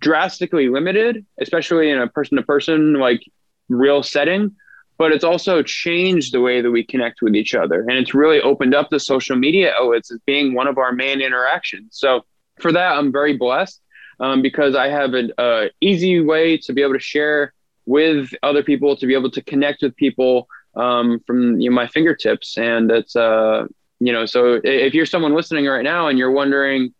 drastically 0.00 0.68
limited, 0.68 1.24
especially 1.40 1.90
in 1.90 1.98
a 1.98 2.06
person 2.06 2.36
to 2.36 2.42
person, 2.42 2.94
like 2.94 3.22
real 3.68 4.02
setting. 4.02 4.54
But 4.98 5.12
it's 5.12 5.24
also 5.24 5.62
changed 5.62 6.32
the 6.32 6.40
way 6.40 6.62
that 6.62 6.70
we 6.70 6.82
connect 6.82 7.20
with 7.20 7.34
each 7.34 7.54
other. 7.54 7.80
And 7.82 7.92
it's 7.92 8.14
really 8.14 8.40
opened 8.40 8.74
up 8.74 8.88
the 8.88 8.98
social 8.98 9.36
media 9.36 9.74
outlets 9.74 10.10
as 10.10 10.18
being 10.26 10.54
one 10.54 10.66
of 10.66 10.78
our 10.78 10.92
main 10.92 11.20
interactions. 11.20 11.88
So 11.92 12.24
for 12.60 12.72
that, 12.72 12.96
I'm 12.96 13.12
very 13.12 13.36
blessed 13.36 13.80
um, 14.20 14.40
because 14.40 14.74
I 14.74 14.88
have 14.88 15.12
an 15.12 15.32
uh, 15.36 15.66
easy 15.82 16.20
way 16.20 16.56
to 16.58 16.72
be 16.72 16.80
able 16.82 16.94
to 16.94 16.98
share 16.98 17.52
with 17.84 18.30
other 18.42 18.62
people, 18.62 18.96
to 18.96 19.06
be 19.06 19.14
able 19.14 19.30
to 19.32 19.42
connect 19.42 19.82
with 19.82 19.94
people 19.96 20.48
um, 20.74 21.20
from 21.26 21.60
you 21.60 21.68
know, 21.70 21.76
my 21.76 21.86
fingertips. 21.86 22.56
And 22.56 22.90
it's, 22.90 23.14
uh, 23.14 23.66
you 24.00 24.12
know, 24.12 24.24
so 24.26 24.60
if 24.64 24.94
you're 24.94 25.06
someone 25.06 25.34
listening 25.34 25.66
right 25.66 25.84
now 25.84 26.08
and 26.08 26.18
you're 26.18 26.30
wondering, 26.30 26.94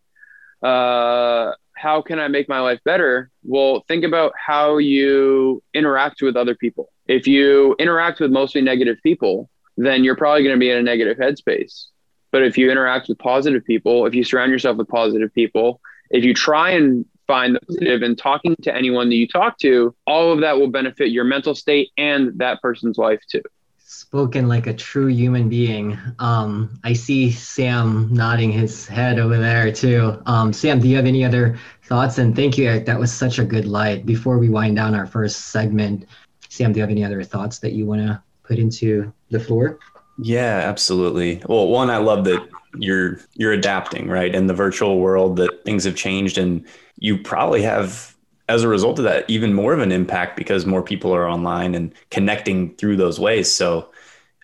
uh, 0.63 1.53
how 1.77 2.03
can 2.03 2.19
I 2.19 2.29
make 2.29 2.49
my 2.49 2.61
life 2.61 2.81
better? 2.85 3.31
Well, 3.45 3.85
think 3.87 4.05
about 4.05 4.33
how 4.35 4.79
you 4.79 5.63
interact 5.75 6.23
with 6.23 6.35
other 6.35 6.55
people. 6.55 6.91
If 7.07 7.27
you 7.27 7.77
interact 7.79 8.19
with 8.19 8.31
mostly 8.31 8.63
negative 8.63 8.97
people, 9.03 9.51
then 9.77 10.03
you're 10.03 10.17
probably 10.17 10.43
going 10.43 10.57
to 10.57 10.61
be 10.61 10.71
in 10.71 10.79
a 10.79 10.83
negative 10.83 11.19
headspace. 11.19 11.87
But 12.33 12.43
if 12.43 12.59
you 12.59 12.71
interact 12.71 13.09
with 13.09 13.19
positive 13.19 13.65
people, 13.65 14.07
if 14.07 14.15
you 14.15 14.25
surround 14.25 14.51
yourself 14.51 14.79
with 14.79 14.89
positive 14.89 15.33
people, 15.35 15.81
if 16.11 16.25
you 16.25 16.35
try 16.35 16.71
and 16.71 17.05
find 17.27 17.55
the 17.55 17.61
positive 17.61 18.03
in 18.03 18.17
talking 18.17 18.57
to 18.63 18.75
anyone 18.75 19.09
that 19.11 19.17
you 19.17 19.29
talk 19.29 19.59
to, 19.59 19.95
all 20.07 20.33
of 20.33 20.41
that 20.41 20.59
will 20.59 20.71
benefit 20.71 21.11
your 21.11 21.25
mental 21.25 21.55
state 21.55 21.91
and 21.99 22.39
that 22.39 22.63
person's 22.63 22.99
life 22.99 23.21
too. 23.29 23.43
Spoken 23.89 24.49
like 24.49 24.67
a 24.67 24.75
true 24.75 25.07
human 25.07 25.49
being. 25.49 25.97
Um, 26.19 26.77
I 26.83 26.93
see 26.93 27.31
Sam 27.31 28.13
nodding 28.13 28.51
his 28.51 28.85
head 28.85 29.21
over 29.21 29.39
there 29.39 29.71
too. 29.71 30.21
Um, 30.27 30.53
Sam, 30.53 30.81
do 30.81 30.89
you 30.89 30.97
have 30.97 31.07
any 31.07 31.25
other 31.25 31.57
thoughts? 31.85 32.19
And 32.19 32.35
thank 32.35 32.59
you, 32.59 32.67
Eric. 32.67 32.87
That 32.87 32.99
was 32.99 33.13
such 33.13 33.39
a 33.39 33.45
good 33.45 33.65
light. 33.65 34.05
Before 34.05 34.39
we 34.39 34.49
wind 34.49 34.75
down 34.75 34.97
our 34.97 35.07
first 35.07 35.53
segment, 35.53 36.07
Sam, 36.49 36.73
do 36.73 36.79
you 36.79 36.83
have 36.83 36.91
any 36.91 37.05
other 37.05 37.23
thoughts 37.23 37.61
that 37.61 37.75
you 37.75 37.87
want 37.87 38.01
to 38.01 38.21
put 38.43 38.59
into 38.59 39.13
the 39.31 39.39
floor? 39.39 39.79
Yeah, 40.19 40.63
absolutely. 40.65 41.41
Well, 41.49 41.69
one, 41.69 41.89
I 41.89 41.99
love 41.99 42.25
that 42.25 42.45
you're 42.77 43.21
you're 43.35 43.53
adapting, 43.53 44.09
right? 44.09 44.35
In 44.35 44.49
the 44.49 44.55
virtual 44.55 44.99
world 44.99 45.37
that 45.37 45.65
things 45.65 45.85
have 45.85 45.95
changed 45.95 46.39
and 46.39 46.67
you 46.99 47.19
probably 47.19 47.63
have 47.63 48.16
as 48.49 48.63
a 48.63 48.69
result 48.69 48.99
of 48.99 49.05
that 49.05 49.29
even 49.29 49.53
more 49.53 49.73
of 49.73 49.81
an 49.81 49.93
impact 49.93 50.37
because 50.37 50.67
more 50.67 50.83
people 50.83 51.13
are 51.15 51.29
online 51.29 51.75
and 51.75 51.93
connecting 52.11 52.75
through 52.77 52.97
those 52.97 53.19
ways. 53.19 53.51
So 53.51 53.91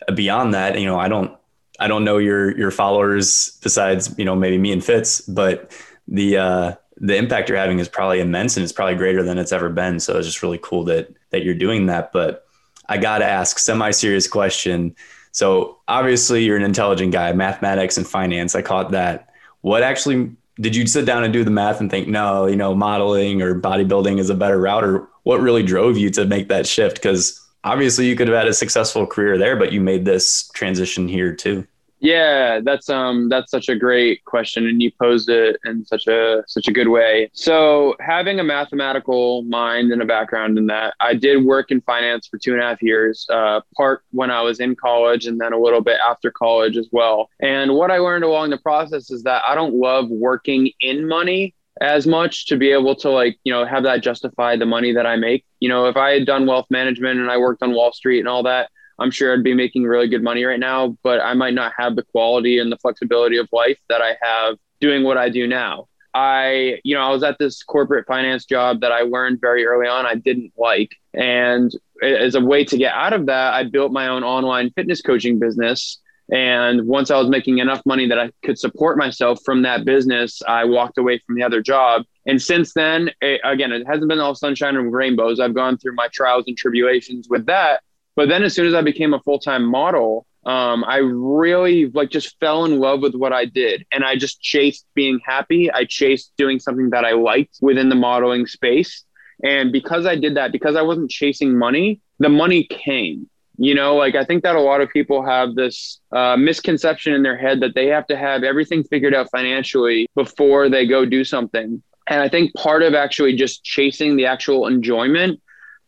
uh, 0.09 0.15
beyond 0.15 0.55
that, 0.55 0.79
you 0.79 0.87
know, 0.87 0.99
I 0.99 1.09
don't 1.09 1.37
I 1.79 1.89
don't 1.89 2.05
know 2.05 2.19
your 2.19 2.57
your 2.57 2.71
followers 2.71 3.59
besides, 3.63 4.15
you 4.19 4.25
know, 4.25 4.37
maybe 4.37 4.59
me 4.59 4.73
and 4.73 4.85
Fitz, 4.85 5.21
but 5.23 5.73
the 6.09 6.37
uh 6.37 6.75
the 6.99 7.17
impact 7.17 7.49
you're 7.49 7.59
having 7.59 7.79
is 7.79 7.89
probably 7.89 8.21
immense 8.21 8.57
and 8.57 8.63
it's 8.65 8.73
probably 8.73 8.95
greater 8.95 9.23
than 9.23 9.39
it's 9.39 9.53
ever 9.53 9.69
been. 9.69 9.99
So 10.01 10.19
it's 10.19 10.27
just 10.27 10.43
really 10.43 10.59
cool 10.63 10.85
that 10.85 11.15
that 11.31 11.45
you're 11.45 11.55
doing 11.55 11.87
that. 11.87 12.13
But 12.13 12.47
I 12.89 12.99
gotta 12.99 13.25
ask 13.25 13.59
semi-serious 13.59 14.29
question 14.29 14.95
so 15.33 15.79
obviously 15.89 16.45
you're 16.45 16.59
an 16.59 16.63
intelligent 16.63 17.13
guy, 17.13 17.33
mathematics 17.33 17.97
and 17.97 18.07
finance. 18.07 18.55
I 18.55 18.63
caught 18.63 18.93
that. 18.93 19.31
What 19.63 19.83
actually 19.83 20.31
did 20.63 20.77
you 20.77 20.87
sit 20.87 21.05
down 21.05 21.25
and 21.25 21.33
do 21.33 21.45
the 21.45 21.51
math 21.51 21.81
and 21.81 21.91
think, 21.91 22.09
no, 22.09 22.47
you 22.47 22.57
know, 22.57 22.75
modeling 22.75 23.43
or 23.43 23.61
bodybuilding 23.61 24.19
is 24.19 24.31
a 24.31 24.35
better 24.35 24.61
route, 24.61 24.85
or 24.85 25.09
what 25.25 25.41
really 25.41 25.63
drove 25.63 25.99
you 25.99 26.09
to 26.11 26.25
make 26.25 26.49
that 26.49 26.67
shift? 26.67 26.97
Because 26.97 27.39
obviously 27.65 28.07
you 28.07 28.17
could 28.17 28.29
have 28.29 28.37
had 28.37 28.49
a 28.49 28.55
successful 28.55 29.07
career 29.07 29.37
there, 29.37 29.57
but 29.57 29.73
you 29.73 29.81
made 29.81 30.05
this 30.05 30.49
transition 30.55 31.09
here 31.09 31.35
too. 31.35 31.67
Yeah, 32.03 32.59
that's 32.65 32.91
um 32.91 33.29
that's 33.29 33.53
such 33.53 33.69
a 33.69 33.77
great 33.77 34.25
question 34.25 34.67
and 34.67 34.83
you 34.83 34.91
posed 35.01 35.29
it 35.29 35.57
in 35.65 35.85
such 35.85 36.09
a 36.09 36.43
such 36.49 36.67
a 36.67 36.73
good 36.73 36.89
way. 36.89 37.31
So 37.33 37.95
having 38.01 38.41
a 38.41 38.45
mathematical 38.45 39.43
mind 39.45 39.93
and 39.93 40.03
a 40.03 40.05
background 40.05 40.59
in 40.59 40.67
that, 40.67 40.95
I 40.99 41.15
did 41.15 41.45
work 41.45 41.71
in 41.71 41.81
finance 41.83 42.27
for 42.27 42.39
two 42.39 42.55
and 42.55 42.61
a 42.61 42.65
half 42.65 42.83
years, 42.83 43.25
uh, 43.31 43.61
part 43.77 44.03
when 44.11 44.33
I 44.33 44.43
was 44.43 44.59
in 44.59 44.75
college 44.75 45.27
and 45.27 45.41
then 45.41 45.53
a 45.53 45.59
little 45.59 45.81
bit 45.81 45.99
after 46.05 46.33
college 46.33 46.77
as 46.77 46.89
well. 46.91 47.31
And 47.41 47.75
what 47.75 47.93
I 47.93 47.99
learned 47.99 48.25
along 48.25 48.51
the 48.51 48.59
process 48.59 49.13
is 49.13 49.23
that 49.23 49.45
I 49.47 49.55
don't 49.55 49.75
love 49.75 50.09
working 50.11 50.73
in 50.81 51.07
money 51.07 51.55
as 51.81 52.07
much 52.07 52.47
to 52.49 52.57
be 52.57 52.73
able 52.73 52.97
to 52.97 53.11
like 53.11 53.39
you 53.45 53.53
know 53.53 53.65
have 53.65 53.85
that 53.85 54.03
justify 54.03 54.57
the 54.57 54.67
money 54.67 54.93
that 54.93 55.07
I 55.07 55.15
make. 55.15 55.45
You 55.61 55.69
know, 55.69 55.87
if 55.87 55.97
I 55.97 56.11
had 56.11 56.27
done 56.27 56.47
wealth 56.47 56.67
management 56.69 57.21
and 57.21 57.31
I 57.31 57.39
worked 57.39 57.63
on 57.63 57.75
Wall 57.75 57.93
Street 57.93 58.19
and 58.19 58.29
all 58.29 58.43
that, 58.43 58.71
I'm 59.03 59.11
sure 59.11 59.33
I'd 59.33 59.43
be 59.43 59.55
making 59.55 59.85
really 59.85 60.09
good 60.09 60.23
money 60.23 60.45
right 60.45 60.61
now, 60.61 60.97
but 61.03 61.21
I 61.21 61.35
might 61.35 61.55
not 61.55 61.73
have 61.77 61.97
the 61.97 62.03
quality 62.03 62.59
and 62.59 62.71
the 62.71 62.79
flexibility 62.79 63.37
of 63.37 63.49
life 63.53 63.79
that 63.89 64.01
I 64.01 64.17
have 64.23 64.57
doing 64.81 65.03
what 65.03 65.19
I 65.19 65.29
do 65.29 65.47
now. 65.47 65.89
I, 66.15 66.81
you 66.85 66.95
know, 66.95 67.03
I 67.03 67.11
was 67.11 67.23
at 67.23 67.39
this 67.39 67.63
corporate 67.63 68.07
finance 68.07 68.45
job 68.45 68.81
that 68.83 68.93
I 68.93 69.01
learned 69.01 69.41
very 69.41 69.65
early 69.65 69.89
on 69.89 70.07
I 70.07 70.15
didn't 70.15 70.53
like. 70.57 70.91
And 71.15 71.73
as 72.03 72.35
a 72.35 72.41
way 72.41 72.65
to 72.65 72.77
get 72.77 72.93
out 72.93 73.13
of 73.13 73.27
that, 73.27 73.55
I 73.55 73.65
built 73.65 73.93
my 73.93 74.09
own 74.09 74.23
online 74.23 74.71
fitness 74.71 75.01
coaching 75.01 75.39
business. 75.39 75.99
And 76.31 76.87
once 76.87 77.11
I 77.11 77.19
was 77.19 77.29
making 77.29 77.59
enough 77.59 77.85
money 77.85 78.07
that 78.09 78.19
I 78.19 78.31
could 78.45 78.59
support 78.59 78.97
myself 78.99 79.41
from 79.45 79.63
that 79.63 79.85
business, 79.85 80.41
I 80.47 80.65
walked 80.65 80.99
away 80.99 81.19
from 81.27 81.35
the 81.35 81.43
other 81.43 81.61
job. 81.61 82.05
And 82.27 82.41
since 82.41 82.73
then, 82.75 83.11
it, 83.21 83.41
again, 83.45 83.73
it 83.73 83.87
hasn't 83.87 84.09
been 84.09 84.21
all 84.21 84.35
sunshine 84.35 84.77
and 84.77 84.93
rainbows. 84.93 85.41
I've 85.41 85.55
gone 85.55 85.77
through 85.79 85.95
my 85.95 86.09
trials 86.13 86.45
and 86.47 86.57
tribulations 86.57 87.29
with 87.29 87.47
that. 87.47 87.83
But 88.15 88.29
then 88.29 88.43
as 88.43 88.55
soon 88.55 88.67
as 88.67 88.75
I 88.75 88.83
became 88.83 89.15
a 89.15 89.21
full 89.21 89.39
time 89.39 89.65
model, 89.65 90.27
um, 90.45 90.85
I 90.87 90.97
really 90.97 91.87
like 91.87 92.11
just 92.11 92.39
fell 92.41 92.65
in 92.65 92.79
love 92.79 93.01
with 93.01 93.15
what 93.15 93.33
I 93.33 93.45
did. 93.45 93.87
And 93.93 94.05
I 94.05 94.17
just 94.17 94.41
chased 94.41 94.87
being 94.95 95.21
happy. 95.25 95.71
I 95.71 95.85
chased 95.85 96.33
doing 96.37 96.59
something 96.59 96.91
that 96.91 97.05
I 97.05 97.13
liked 97.13 97.59
within 97.61 97.89
the 97.89 97.95
modeling 97.95 98.47
space. 98.47 99.05
And 99.45 99.73
because 99.73 100.07
I 100.07 100.17
did 100.17 100.37
that, 100.37 100.53
because 100.53 100.77
I 100.77 100.83
wasn't 100.83 101.11
chasing 101.11 101.57
money, 101.57 102.01
the 102.19 102.29
money 102.29 102.65
came. 102.65 103.29
You 103.59 103.75
know, 103.75 103.97
like 103.97 104.15
I 104.15 104.25
think 104.25 104.43
that 104.43 104.57
a 104.57 104.61
lot 104.61 104.81
of 104.81 104.89
people 104.91 105.25
have 105.25 105.55
this 105.55 106.01
uh, 106.11 106.37
misconception 106.37 107.13
in 107.13 107.23
their 107.23 107.37
head 107.37 107.61
that 107.61 107.75
they 107.75 107.87
have 107.89 108.07
to 108.09 108.17
have 108.17 108.43
everything 108.43 108.83
figured 108.83 109.15
out 109.15 109.31
financially 109.31 110.09
before 110.15 110.69
they 110.69 110.87
go 110.87 111.05
do 111.05 111.23
something. 111.23 111.83
And 112.09 112.21
I 112.21 112.29
think 112.29 112.55
part 112.55 112.83
of 112.83 112.95
actually 112.95 113.37
just 113.37 113.63
chasing 113.63 114.17
the 114.17 114.27
actual 114.27 114.67
enjoyment 114.67 115.41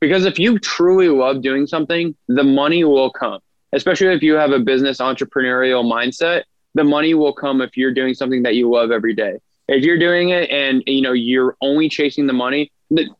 because 0.05 0.27
if 0.27 0.39
you 0.39 0.59
truly 0.59 1.09
love 1.09 1.41
doing 1.41 1.67
something, 1.67 2.15
the 2.29 2.45
money 2.45 2.85
will 2.85 3.11
come. 3.11 3.41
Especially 3.73 4.09
if 4.09 4.23
you 4.23 4.35
have 4.35 4.51
a 4.51 4.59
business 4.59 4.99
entrepreneurial 4.99 5.83
mindset, 5.83 6.43
the 6.75 6.85
money 6.85 7.15
will 7.15 7.33
come 7.33 7.63
if 7.63 7.75
you're 7.75 7.95
doing 7.95 8.13
something 8.13 8.43
that 8.43 8.55
you 8.55 8.71
love 8.71 8.91
every 8.91 9.15
day. 9.15 9.39
If 9.67 9.83
you're 9.83 9.99
doing 9.99 10.29
it 10.29 10.51
and 10.51 10.83
you 10.87 11.01
know 11.01 11.13
you're 11.13 11.57
only 11.63 11.89
chasing 11.89 12.27
the 12.27 12.35
money, 12.35 12.71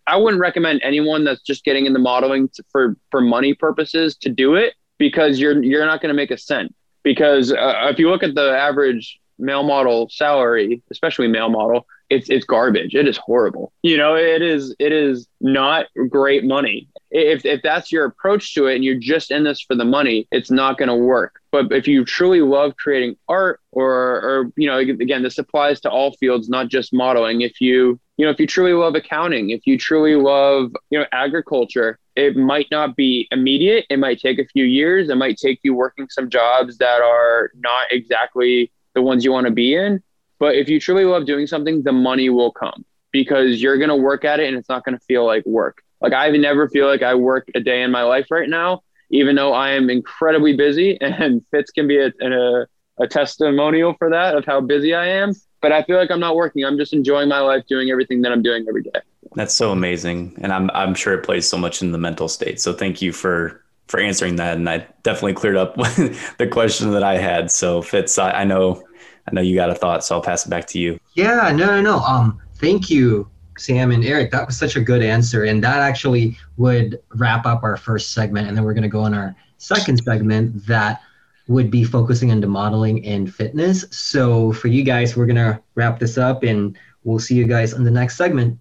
I 0.07 0.19
wouldn't 0.19 0.43
recommend 0.43 0.83
anyone 0.85 1.25
that's 1.25 1.41
just 1.41 1.65
getting 1.65 1.87
into 1.87 1.99
modeling 1.99 2.51
for 2.71 2.97
for 3.11 3.23
money 3.23 3.55
purposes 3.55 4.15
to 4.19 4.29
do 4.29 4.55
it 4.55 4.75
because 4.99 5.41
you're 5.41 5.63
you're 5.63 5.87
not 5.87 6.03
going 6.03 6.11
to 6.11 6.15
make 6.15 6.31
a 6.31 6.37
cent. 6.39 6.75
Because 7.03 7.51
uh, 7.51 7.89
if 7.91 7.99
you 7.99 8.11
look 8.11 8.23
at 8.23 8.35
the 8.35 8.55
average 8.55 9.19
male 9.39 9.63
model 9.63 10.09
salary, 10.11 10.83
especially 10.91 11.29
male 11.29 11.49
model, 11.49 11.87
it's 12.11 12.29
it's 12.29 12.45
garbage. 12.45 12.95
It 12.95 13.09
is 13.09 13.17
horrible. 13.17 13.73
You 13.83 13.97
know, 13.97 14.15
it 14.15 14.43
is 14.43 14.75
it 14.79 14.93
is 14.93 15.27
not 15.41 15.87
great 16.09 16.45
money. 16.45 16.89
If 17.11 17.45
if 17.45 17.63
that's 17.63 17.91
your 17.91 18.05
approach 18.05 18.55
to 18.55 18.67
it 18.67 18.77
and 18.77 18.85
you're 18.85 18.99
just 18.99 19.31
in 19.31 19.45
this 19.45 19.61
for 19.61 19.75
the 19.75 19.85
money, 19.85 20.29
it's 20.31 20.51
not 20.51 20.79
going 20.79 20.89
to 20.89 20.95
work. 20.95 21.41
But 21.51 21.73
if 21.73 21.87
you 21.89 22.05
truly 22.05 22.41
love 22.41 22.77
creating 22.77 23.17
art 23.29 23.61
or 23.73 23.91
or 23.91 24.53
you 24.57 24.69
know, 24.69 24.79
again, 24.79 25.23
this 25.23 25.39
applies 25.39 25.81
to 25.83 25.91
all 25.91 26.13
fields, 26.13 26.49
not 26.49 26.69
just 26.69 26.93
modeling. 26.93 27.41
If 27.41 27.61
you 27.61 27.99
you 28.17 28.25
know, 28.25 28.31
if 28.31 28.39
you 28.39 28.47
truly 28.47 28.75
love 28.75 28.95
accounting, 28.95 29.51
if 29.51 29.67
you 29.67 29.77
truly 29.77 30.15
love, 30.15 30.71
you 30.91 30.99
know, 30.99 31.07
agriculture, 31.11 31.99
it 32.15 32.37
might 32.37 32.69
not 32.71 32.95
be 32.95 33.27
immediate. 33.33 33.87
It 33.91 33.99
might 33.99 34.21
take 34.21 34.39
a 34.39 34.47
few 34.47 34.65
years. 34.65 35.09
It 35.09 35.17
might 35.17 35.37
take 35.37 35.59
you 35.65 35.75
working 35.75 36.09
some 36.11 36.31
jobs 36.31 36.79
that 36.79 37.01
are 37.01 37.51
not 37.57 37.87
exactly 37.91 38.71
the 38.95 39.03
ones 39.03 39.25
you 39.25 39.33
want 39.33 39.47
to 39.47 39.53
be 39.53 39.75
in. 39.75 40.03
But 40.39 40.57
if 40.57 40.69
you 40.69 40.81
truly 40.81 41.05
love 41.05 41.27
doing 41.27 41.47
something, 41.47 41.83
the 41.83 41.93
money 41.93 42.29
will 42.29 42.53
come 42.53 42.85
because 43.13 43.63
you're 43.63 43.79
going 43.79 43.91
to 43.91 43.97
work 43.97 44.25
at 44.25 44.41
it 44.41 44.49
and 44.49 44.57
it's 44.57 44.69
not 44.69 44.85
going 44.85 44.99
to 44.99 45.05
feel 45.05 45.25
like 45.25 45.47
work. 45.47 45.83
Like 46.01 46.13
I 46.13 46.31
never 46.31 46.69
feel 46.69 46.87
like 46.87 47.03
I 47.03 47.15
work 47.15 47.49
a 47.55 47.61
day 47.61 47.83
in 47.83 47.91
my 47.91 48.03
life 48.03 48.27
right 48.31 48.49
now, 48.49 48.83
even 49.11 49.37
though 49.37 49.53
I 49.53 49.71
am 49.71 49.89
incredibly 49.89 50.57
busy 50.57 50.99
and 51.01 51.43
Fitz 51.51 51.71
can 51.71 51.87
be 51.87 51.99
a, 51.99 52.13
a, 52.21 52.67
a 52.99 53.09
testimonial 53.09 53.95
for 53.99 54.11
that 54.11 54.37
of 54.37 54.45
how 54.45 54.61
busy 54.61 54.95
I 54.95 55.07
am. 55.07 55.33
But 55.63 55.73
I 55.73 55.83
feel 55.83 55.97
like 55.97 56.11
I'm 56.11 56.21
not 56.21 56.37
working. 56.37 56.65
I'm 56.65 56.77
just 56.77 56.93
enjoying 56.93 57.29
my 57.29 57.39
life 57.41 57.65
doing 57.67 57.91
everything 57.91 58.21
that 58.23 58.33
I'm 58.33 58.43
doing 58.43 58.67
every 58.69 58.83
day. 58.83 59.01
That's 59.35 59.55
so 59.55 59.73
amazing. 59.73 60.37
And 60.43 60.53
I'm, 60.53 60.71
I'm 60.75 60.95
sure 60.95 61.15
it 61.15 61.25
plays 61.25 61.49
so 61.49 61.57
much 61.57 61.81
in 61.81 61.93
the 61.93 61.99
mental 61.99 62.29
state. 62.29 62.61
So 62.61 62.75
thank 62.75 63.01
you 63.01 63.13
for 63.13 63.64
for 63.89 64.01
answering 64.01 64.37
that, 64.37 64.57
and 64.57 64.69
I 64.69 64.87
definitely 65.03 65.35
cleared 65.35 65.57
up 65.57 65.77
the 66.39 66.49
question 66.51 66.91
that 66.93 67.03
I 67.03 67.19
had. 67.19 67.51
So 67.51 67.83
Fitz, 67.83 68.19
I, 68.19 68.31
I 68.31 68.45
know 68.45 68.83
I 69.27 69.35
know 69.35 69.41
you 69.41 69.55
got 69.55 69.71
a 69.71 69.75
thought, 69.75 70.05
so 70.05 70.17
I'll 70.17 70.23
pass 70.23 70.47
it 70.47 70.51
back 70.51 70.67
to 70.69 70.79
you. 70.79 70.99
Yeah, 71.15 71.51
no, 71.53 71.67
no, 71.67 71.81
no. 71.81 71.99
Um, 72.01 72.41
thank 72.57 72.91
you, 72.91 73.29
Sam 73.57 73.91
and 73.91 74.05
Eric. 74.05 74.31
That 74.31 74.47
was 74.47 74.57
such 74.57 74.77
a 74.77 74.81
good 74.81 75.03
answer, 75.03 75.45
and 75.45 75.63
that 75.65 75.79
actually 75.79 76.37
would 76.57 77.01
wrap 77.15 77.47
up 77.47 77.63
our 77.63 77.77
first 77.77 78.13
segment, 78.13 78.49
and 78.49 78.57
then 78.57 78.65
we're 78.65 78.75
going 78.75 78.83
to 78.83 78.89
go 78.89 79.01
on 79.01 79.15
our 79.15 79.35
second 79.59 80.03
segment 80.03 80.67
that 80.67 81.01
would 81.49 81.71
be 81.71 81.85
focusing 81.85 82.31
on 82.31 82.41
the 82.41 82.47
modeling 82.47 83.05
and 83.05 83.35
fitness. 83.35 83.85
So 83.91 84.53
for 84.53 84.69
you 84.69 84.83
guys, 84.83 85.17
we're 85.17 85.27
going 85.27 85.37
to 85.37 85.61
wrap 85.75 85.99
this 85.99 86.19
up, 86.19 86.43
and 86.43 86.77
we'll 87.05 87.19
see 87.19 87.35
you 87.35 87.47
guys 87.47 87.75
on 87.75 87.85
the 87.85 87.91
next 87.91 88.17
segment. 88.17 88.59